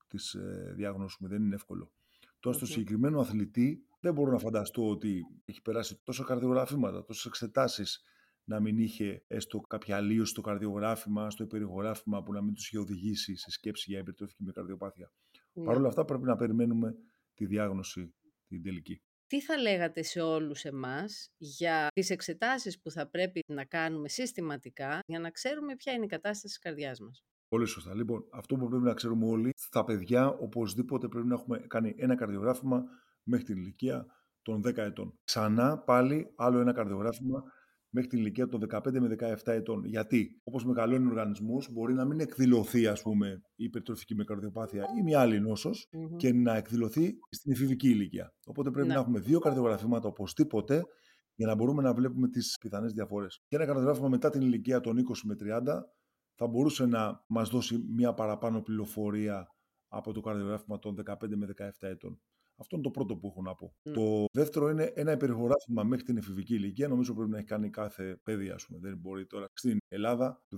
τις 0.06 0.34
ε, 0.34 0.72
διάγνωσουμε. 0.76 1.28
Δεν 1.28 1.42
είναι 1.42 1.54
εύκολο. 1.54 1.92
Τώρα, 2.40 2.56
στο 2.56 2.66
συγκεκριμένο 2.66 3.20
αθλητή, 3.20 3.86
δεν 4.04 4.14
μπορώ 4.14 4.30
να 4.30 4.38
φανταστώ 4.38 4.88
ότι 4.88 5.26
έχει 5.44 5.62
περάσει 5.62 6.00
τόσο 6.02 6.24
καρδιογραφήματα, 6.24 7.04
τόσες 7.04 7.24
εξετάσεις, 7.24 8.02
να 8.44 8.60
μην 8.60 8.78
είχε 8.78 9.24
έστω 9.26 9.60
κάποια 9.60 9.96
αλλίωση 9.96 10.30
στο 10.30 10.40
καρδιογράφημα, 10.40 11.30
στο 11.30 11.44
υπερηγογράφημα 11.44 12.22
που 12.22 12.32
να 12.32 12.42
μην 12.42 12.54
τους 12.54 12.66
είχε 12.66 12.78
οδηγήσει 12.78 13.36
σε 13.36 13.50
σκέψη 13.50 13.90
για 13.90 13.98
υπερτροφική 13.98 14.42
με 14.42 14.52
καρδιοπάθεια. 14.52 15.12
Ναι. 15.52 15.64
Παρ' 15.64 15.76
όλα 15.76 15.88
αυτά 15.88 16.04
πρέπει 16.04 16.24
να 16.24 16.36
περιμένουμε 16.36 16.94
τη 17.34 17.46
διάγνωση 17.46 18.14
την 18.46 18.62
τελική. 18.62 19.02
Τι 19.26 19.40
θα 19.40 19.58
λέγατε 19.58 20.02
σε 20.02 20.20
όλους 20.20 20.64
εμάς 20.64 21.30
για 21.36 21.88
τις 21.94 22.10
εξετάσεις 22.10 22.80
που 22.80 22.90
θα 22.90 23.08
πρέπει 23.08 23.40
να 23.46 23.64
κάνουμε 23.64 24.08
συστηματικά 24.08 24.98
για 25.06 25.18
να 25.18 25.30
ξέρουμε 25.30 25.76
ποια 25.76 25.92
είναι 25.92 26.04
η 26.04 26.08
κατάσταση 26.08 26.46
της 26.46 26.58
καρδιάς 26.58 27.00
μας; 27.00 27.24
Πολύ 27.48 27.66
σωστά. 27.66 27.94
Λοιπόν, 27.94 28.24
αυτό 28.32 28.56
που 28.56 28.68
πρέπει 28.68 28.84
να 28.84 28.94
ξέρουμε 28.94 29.26
όλοι, 29.26 29.50
στα 29.56 29.84
παιδιά 29.84 30.28
οπωσδήποτε 30.28 31.08
πρέπει 31.08 31.26
να 31.26 31.34
έχουμε 31.34 31.58
κάνει 31.58 31.94
ένα 31.96 32.14
καρδιογράφημα 32.14 32.84
μέχρι 33.24 33.44
την 33.44 33.56
ηλικία 33.56 34.06
των 34.42 34.62
10 34.66 34.76
ετών. 34.76 35.18
Ξανά 35.24 35.78
πάλι 35.78 36.32
άλλο 36.36 36.58
ένα 36.58 36.72
καρδιογράφημα 36.72 37.42
μέχρι 37.94 38.08
την 38.08 38.18
ηλικία 38.18 38.46
των 38.46 38.60
15 38.70 39.00
με 39.00 39.16
17 39.18 39.36
ετών. 39.44 39.84
Γιατί, 39.84 40.40
όπως 40.44 40.64
μεγαλώνει 40.64 41.06
ο 41.06 41.08
οργανισμό, 41.08 41.62
μπορεί 41.72 41.94
να 41.94 42.04
μην 42.04 42.20
εκδηλωθεί, 42.20 42.86
ας 42.86 43.02
πούμε, 43.02 43.28
η 43.54 43.64
υπερτροφική 43.64 44.14
με 44.14 44.24
καρδιοπάθεια 44.24 44.84
ή 44.98 45.02
μια 45.02 45.20
άλλη 45.20 45.42
και 46.16 46.32
να 46.32 46.56
εκδηλωθεί 46.56 47.14
στην 47.30 47.52
εφηβική 47.52 47.88
ηλικία. 47.88 48.34
Οπότε 48.46 48.70
πρέπει 48.70 48.88
να, 48.88 48.94
να 48.94 49.00
έχουμε 49.00 49.20
δύο 49.20 49.38
καρδιογραφήματα 49.38 50.08
οπωσδήποτε 50.08 50.82
για 51.34 51.46
να 51.46 51.54
μπορούμε 51.54 51.82
να 51.82 51.94
βλέπουμε 51.94 52.28
τις 52.28 52.56
πιθανές 52.60 52.92
διαφορές. 52.92 53.42
Και 53.48 53.56
ένα 53.56 53.64
καρδιογράφημα 53.64 54.08
μετά 54.08 54.30
την 54.30 54.40
ηλικία 54.40 54.80
των 54.80 54.96
20 54.96 55.00
με 55.24 55.34
30 55.40 55.62
θα 56.34 56.46
μπορούσε 56.46 56.86
να 56.86 57.24
μας 57.28 57.48
δώσει 57.48 57.84
μια 57.94 58.14
παραπάνω 58.14 58.60
πληροφορία 58.60 59.46
από 59.88 60.12
το 60.12 60.20
καρδιογράφημα 60.20 60.78
των 60.78 60.94
15 61.06 61.14
με 61.36 61.46
17 61.58 61.70
ετών. 61.78 62.20
Αυτό 62.56 62.76
είναι 62.76 62.84
το 62.84 62.90
πρώτο 62.90 63.16
που 63.16 63.26
έχω 63.26 63.42
να 63.42 63.54
πω. 63.54 63.74
Το 63.82 64.24
δεύτερο 64.32 64.68
είναι 64.68 64.84
ένα 64.94 65.12
υπερχογράφημα 65.12 65.82
μέχρι 65.82 66.04
την 66.04 66.16
εφηβική 66.16 66.54
ηλικία. 66.54 66.88
Νομίζω 66.88 67.14
πρέπει 67.14 67.30
να 67.30 67.36
έχει 67.36 67.46
κάνει 67.46 67.70
κάθε 67.70 68.20
παιδί, 68.22 68.50
ας 68.50 68.66
πούμε. 68.66 68.78
Δεν 68.78 68.96
μπορεί 68.98 69.26
τώρα 69.26 69.46
στην 69.52 69.78
Ελλάδα 69.88 70.42
το 70.48 70.56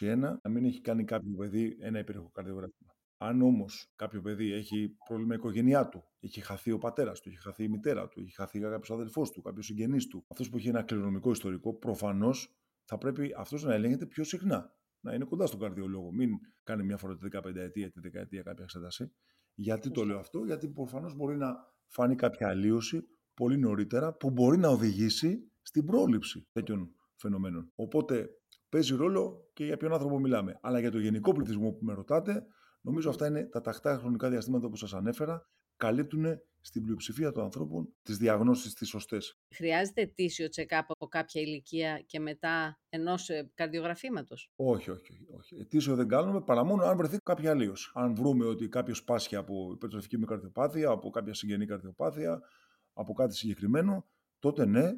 2021 0.00 0.16
να 0.42 0.50
μην 0.50 0.64
έχει 0.64 0.80
κάνει 0.80 1.04
κάποιο 1.04 1.34
παιδί 1.36 1.76
ένα 1.80 1.98
υπερχοκαρδιογράφημα. 1.98 2.94
Αν 3.16 3.42
όμως 3.42 3.92
κάποιο 3.96 4.20
παιδί 4.20 4.52
έχει 4.52 4.96
πρόβλημα 5.08 5.34
οικογένειά 5.34 5.88
του, 5.88 6.04
έχει 6.20 6.40
χαθεί 6.40 6.70
ο 6.70 6.78
πατέρας 6.78 7.20
του, 7.20 7.28
έχει 7.28 7.38
χαθεί 7.38 7.64
η 7.64 7.68
μητέρα 7.68 8.08
του, 8.08 8.20
έχει 8.20 8.34
χαθεί 8.34 8.60
κάποιος 8.60 8.90
αδελφός 8.90 9.30
του, 9.30 9.42
κάποιος 9.42 9.66
συγγενής 9.66 10.06
του, 10.06 10.24
αυτός 10.28 10.48
που 10.48 10.56
έχει 10.56 10.68
ένα 10.68 10.82
κληρονομικό 10.82 11.30
ιστορικό, 11.30 11.74
προφανώς 11.74 12.56
θα 12.84 12.98
πρέπει 12.98 13.34
αυτός 13.36 13.64
να 13.64 13.74
ελέγχεται 13.74 14.06
πιο 14.06 14.24
συχνά. 14.24 14.74
Να 15.00 15.14
είναι 15.14 15.24
κοντά 15.24 15.46
στον 15.46 15.60
καρδιολόγο. 15.60 16.12
Μην 16.12 16.30
κάνει 16.62 16.84
μια 16.84 16.96
φορά 16.96 17.16
τη 17.16 17.28
15 17.32 17.54
ετία, 17.54 17.90
τη 17.90 18.00
δεκαετία 18.00 18.42
κάποια 18.42 18.64
εξέταση. 18.64 19.12
Γιατί 19.54 19.90
το 19.90 20.04
λέω 20.04 20.18
αυτό, 20.18 20.44
Γιατί 20.44 20.68
προφανώς 20.68 21.14
μπορεί 21.16 21.36
να 21.36 21.54
φανεί 21.86 22.14
κάποια 22.14 22.48
αλλίωση 22.48 23.08
πολύ 23.34 23.58
νωρίτερα 23.58 24.12
που 24.12 24.30
μπορεί 24.30 24.58
να 24.58 24.68
οδηγήσει 24.68 25.50
στην 25.62 25.84
πρόληψη 25.84 26.48
τέτοιων 26.52 26.94
φαινομένων. 27.14 27.72
Οπότε 27.74 28.28
παίζει 28.68 28.94
ρόλο 28.94 29.50
και 29.52 29.64
για 29.64 29.76
ποιον 29.76 29.92
άνθρωπο 29.92 30.18
μιλάμε. 30.18 30.58
Αλλά 30.62 30.80
για 30.80 30.90
το 30.90 30.98
γενικό 30.98 31.32
πληθυσμό 31.32 31.70
που 31.70 31.84
με 31.84 31.92
ρωτάτε, 31.92 32.46
νομίζω 32.80 33.08
αυτά 33.10 33.26
είναι 33.26 33.44
τα 33.46 33.60
τακτά 33.60 33.98
χρονικά 33.98 34.30
διαστήματα 34.30 34.68
που 34.68 34.76
σας 34.76 34.94
ανέφερα, 34.94 35.48
καλύπτουν 35.76 36.24
στην 36.60 36.82
πλειοψηφία 36.82 37.32
των 37.32 37.44
ανθρώπων 37.44 37.94
τις 38.02 38.16
διαγνώσεις 38.16 38.74
τις 38.74 38.88
σωστές. 38.88 39.38
Χρειάζεται 39.54 40.00
ετήσιο 40.00 40.46
check-up 40.56 40.82
από 40.86 41.06
κάποια 41.06 41.40
ηλικία 41.40 42.02
και 42.06 42.20
μετά 42.20 42.80
ενός 42.88 43.28
ε, 43.28 43.50
καρδιογραφήματος; 43.54 44.52
Όχι, 44.56 44.90
όχι, 44.90 45.26
όχι. 45.38 45.56
Ετήσιο 45.56 45.94
δεν 45.94 46.08
κάνουμε 46.08 46.40
παρά 46.40 46.64
μόνο 46.64 46.84
αν 46.84 46.96
βρεθεί 46.96 47.16
κάποια 47.22 47.50
αλλίωση. 47.50 47.90
Αν 47.94 48.14
βρούμε 48.14 48.44
ότι 48.44 48.68
κάποιος 48.68 49.04
πάσχει 49.04 49.36
από 49.36 49.70
υπερτροφική 49.72 50.18
μικαρδιοπάθεια, 50.18 50.90
από 50.90 51.10
κάποια 51.10 51.34
συγγενή 51.34 51.66
καρδιοπάθεια, 51.66 52.42
από 52.92 53.12
κάτι 53.12 53.34
συγκεκριμένο, 53.36 54.06
τότε 54.38 54.66
ναι, 54.66 54.90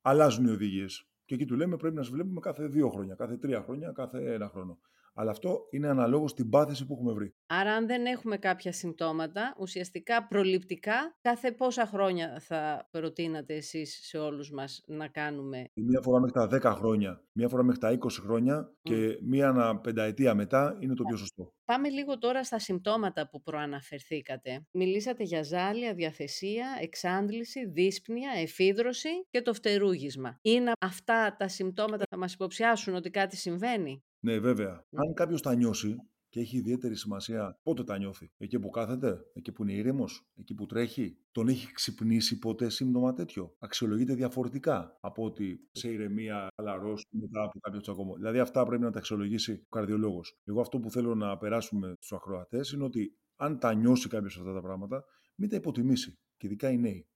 αλλάζουν 0.00 0.46
οι 0.46 0.50
οδηγίες. 0.50 1.08
Και 1.24 1.34
εκεί 1.34 1.44
του 1.44 1.56
λέμε 1.56 1.76
πρέπει 1.76 1.94
να 1.94 2.02
σε 2.02 2.10
βλέπουμε 2.10 2.40
κάθε 2.40 2.66
δύο 2.66 2.90
χρόνια, 2.90 3.14
κάθε 3.14 3.36
τρία 3.36 3.62
χρόνια, 3.62 3.92
κάθε 3.92 4.32
ένα 4.32 4.48
χρόνο. 4.48 4.78
Αλλά 5.16 5.30
αυτό 5.30 5.66
είναι 5.70 5.88
αναλόγως 5.88 6.30
στην 6.30 6.48
πάθηση 6.48 6.86
που 6.86 6.92
έχουμε 6.92 7.12
βρει. 7.12 7.34
Άρα 7.46 7.72
αν 7.72 7.86
δεν 7.86 8.06
έχουμε 8.06 8.36
κάποια 8.36 8.72
συμπτώματα, 8.72 9.54
ουσιαστικά 9.58 10.26
προληπτικά, 10.26 11.16
κάθε 11.20 11.52
πόσα 11.52 11.86
χρόνια 11.86 12.40
θα 12.40 12.88
προτείνατε 12.90 13.54
εσείς 13.54 13.98
σε 14.02 14.18
όλους 14.18 14.50
μας 14.50 14.82
να 14.86 15.08
κάνουμε; 15.08 15.64
Μία 15.74 16.00
φορά 16.02 16.20
μέχρι 16.20 16.60
τα 16.60 16.72
10 16.72 16.74
χρόνια, 16.76 17.22
μία 17.32 17.48
φορά 17.48 17.62
μέχρι 17.62 17.80
τα 17.80 17.90
20 17.90 17.96
χρόνια 18.22 18.72
και 18.82 19.18
μία 19.22 19.80
πενταετία 19.82 20.34
μετά 20.34 20.76
είναι 20.80 20.94
το 20.94 21.04
πιο 21.04 21.16
σωστό. 21.16 21.52
Πάμε 21.64 21.88
λίγο 21.88 22.18
τώρα 22.18 22.44
στα 22.44 22.58
συμπτώματα 22.58 23.28
που 23.28 23.42
προαναφερθήκατε. 23.42 24.66
Μιλήσατε 24.70 25.22
για 25.22 25.42
ζάλια, 25.42 25.94
διαθεσία, 25.94 26.66
εξάντληση, 26.80 27.66
δύσπνοια, 27.66 28.30
εφίδρωση 28.36 29.08
και 29.30 29.42
το 29.42 29.54
φτερούγισμα. 29.54 30.38
Είναι 30.42 30.72
αυτά 30.80 31.36
τα 31.38 31.48
συμπτώματα 31.48 32.02
που 32.02 32.10
θα 32.10 32.16
μας 32.16 32.32
υποψιάσουν 32.32 32.94
ότι 32.94 33.10
κάτι 33.10 33.36
συμβαίνει; 33.36 34.02
Ναι, 34.24 34.38
βέβαια. 34.38 34.84
Ναι. 34.90 35.00
Αν 35.08 35.14
κάποιος 35.14 35.42
τα 35.42 35.54
νιώσει 35.54 35.96
και 36.28 36.40
έχει 36.40 36.56
ιδιαίτερη 36.56 36.96
σημασία 36.96 37.58
πότε 37.62 37.84
τα 37.84 37.98
νιώθει; 37.98 38.30
Εκεί 38.38 38.58
που 38.58 38.70
κάθεται, 38.70 39.18
εκεί 39.32 39.52
που 39.52 39.62
είναι 39.62 39.72
ήρεμος, 39.72 40.28
εκεί 40.34 40.54
που 40.54 40.66
τρέχει. 40.66 41.16
Τον 41.32 41.48
έχει 41.48 41.72
ξυπνήσει 41.72 42.38
ποτέ 42.38 42.68
σύμπτωμα 42.68 43.12
τέτοιο; 43.12 43.54
Αξιολογείται 43.58 44.14
διαφορετικά 44.14 44.98
από 45.00 45.24
ότι 45.24 45.68
σε 45.72 45.88
ηρεμία, 45.90 46.48
χαλαρό 46.56 46.94
μετά 47.10 47.42
από 47.42 47.58
κάποιο 47.60 47.80
τσακωμό. 47.80 48.14
Δηλαδή 48.16 48.38
αυτά 48.38 48.64
πρέπει 48.64 48.82
να 48.82 48.90
τα 48.90 48.98
αξιολογήσει 48.98 49.52
ο 49.52 49.68
καρδιολόγος. 49.68 50.40
Εγώ 50.44 50.60
αυτό 50.60 50.78
που 50.78 50.90
θέλω 50.90 51.14
να 51.14 51.38
περάσουμε 51.38 51.94
στους 51.96 52.12
ακροατές 52.12 52.70
είναι 52.72 52.84
ότι 52.84 53.16
αν 53.36 53.58
τα 53.58 53.74
νιώσει 53.74 54.08
κάποιος 54.08 54.38
αυτά 54.38 54.52
τα 54.52 54.60
πράγματα, 54.60 55.04
μην 55.34 55.48
τα 55.48 55.56
υποτιμήσει. 55.56 56.18
Και 56.36 56.46
ειδικά 56.46 56.70
οι 56.70 56.78
νέοι. 56.78 57.08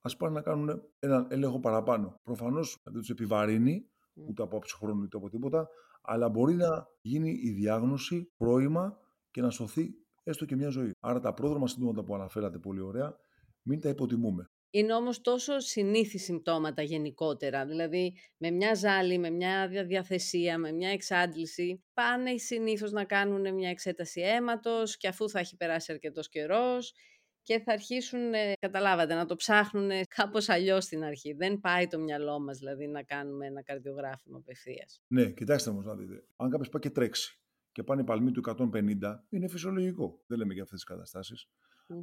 Α 0.00 0.16
πάνε 0.16 0.34
να 0.34 0.40
κάνουν 0.42 0.82
έναν 0.98 1.26
έλεγχο 1.30 1.60
παραπάνω. 1.60 2.14
Προφανώς 2.22 2.80
δεν 2.84 2.92
τους 3.00 3.10
επιβαρύνει, 3.10 3.86
ούτε 4.14 4.42
από 4.42 4.56
άψη 4.56 4.74
χρόνου 4.76 5.02
ούτε 5.02 5.16
από 5.16 5.28
τίποτα, 5.28 5.68
αλλά 6.02 6.28
μπορεί 6.28 6.54
να 6.54 6.86
γίνει 7.00 7.40
η 7.42 7.50
διάγνωση 7.50 8.32
πρώιμα 8.36 8.98
και 9.30 9.40
να 9.40 9.50
σωθεί 9.50 9.94
έστω 10.22 10.44
και 10.44 10.56
μια 10.56 10.68
ζωή. 10.68 10.90
Άρα 11.00 11.20
τα 11.20 11.34
πρόδρομα 11.34 11.68
συμπτώματα 11.68 12.04
που 12.04 12.14
αναφέρατε 12.14 12.58
πολύ 12.58 12.80
ωραία, 12.80 13.16
μην 13.62 13.80
τα 13.80 13.88
υποτιμούμε. 13.88 14.46
Είναι 14.74 14.94
όμως 14.94 15.20
τόσο 15.20 15.58
συνήθι 15.58 16.18
συμπτώματα 16.18 16.82
γενικότερα, 16.82 17.66
δηλαδή 17.66 18.16
με 18.36 18.50
μια 18.50 18.74
ζάλη, 18.74 19.18
με 19.18 19.30
μια 19.30 19.68
διαθεσία, 19.86 20.58
με 20.58 20.72
μια 20.72 20.90
εξάντληση, 20.90 21.84
πάνε 21.92 22.36
συνήθως 22.36 22.92
να 22.92 23.04
κάνουν 23.04 23.54
μια 23.54 23.68
εξέταση 23.68 24.20
αίματος 24.20 24.96
και 24.96 25.08
αφού 25.08 25.28
θα 25.28 25.38
έχει 25.38 25.56
περάσει 25.56 25.92
αρκετός 25.92 26.28
καιρός 26.28 26.94
και 27.42 27.60
θα 27.60 27.72
αρχίσουν, 27.72 28.34
ε, 28.34 28.52
καταλάβατε, 28.60 29.14
να 29.14 29.26
το 29.26 29.36
ψάχνουν 29.36 29.90
κάπως 30.16 30.48
αλλιώς 30.48 30.84
στην 30.84 31.04
αρχή. 31.04 31.32
Δεν 31.32 31.60
πάει 31.60 31.86
το 31.86 31.98
μυαλό 31.98 32.40
μας, 32.40 32.58
δηλαδή, 32.58 32.86
να 32.86 33.02
κάνουμε 33.02 33.46
ένα 33.46 33.62
καρδιογράφημα 33.62 34.38
απευθείας. 34.38 35.02
Ναι, 35.06 35.30
κοιτάξτε 35.30 35.70
όμως 35.70 35.84
να 35.84 35.94
δείτε. 35.94 36.24
Αν 36.36 36.50
κάποιος 36.50 36.68
πάει 36.68 36.82
και 36.82 36.90
τρέξει 36.90 37.42
και 37.72 37.82
πάνε 37.82 38.04
παλμοί 38.04 38.30
του 38.30 38.40
150, 38.40 39.24
είναι 39.28 39.48
φυσιολογικό. 39.48 40.22
Δεν 40.26 40.38
λέμε 40.38 40.52
για 40.54 40.62
αυτές 40.62 40.78
τις 40.78 40.88
καταστασεις 40.88 41.48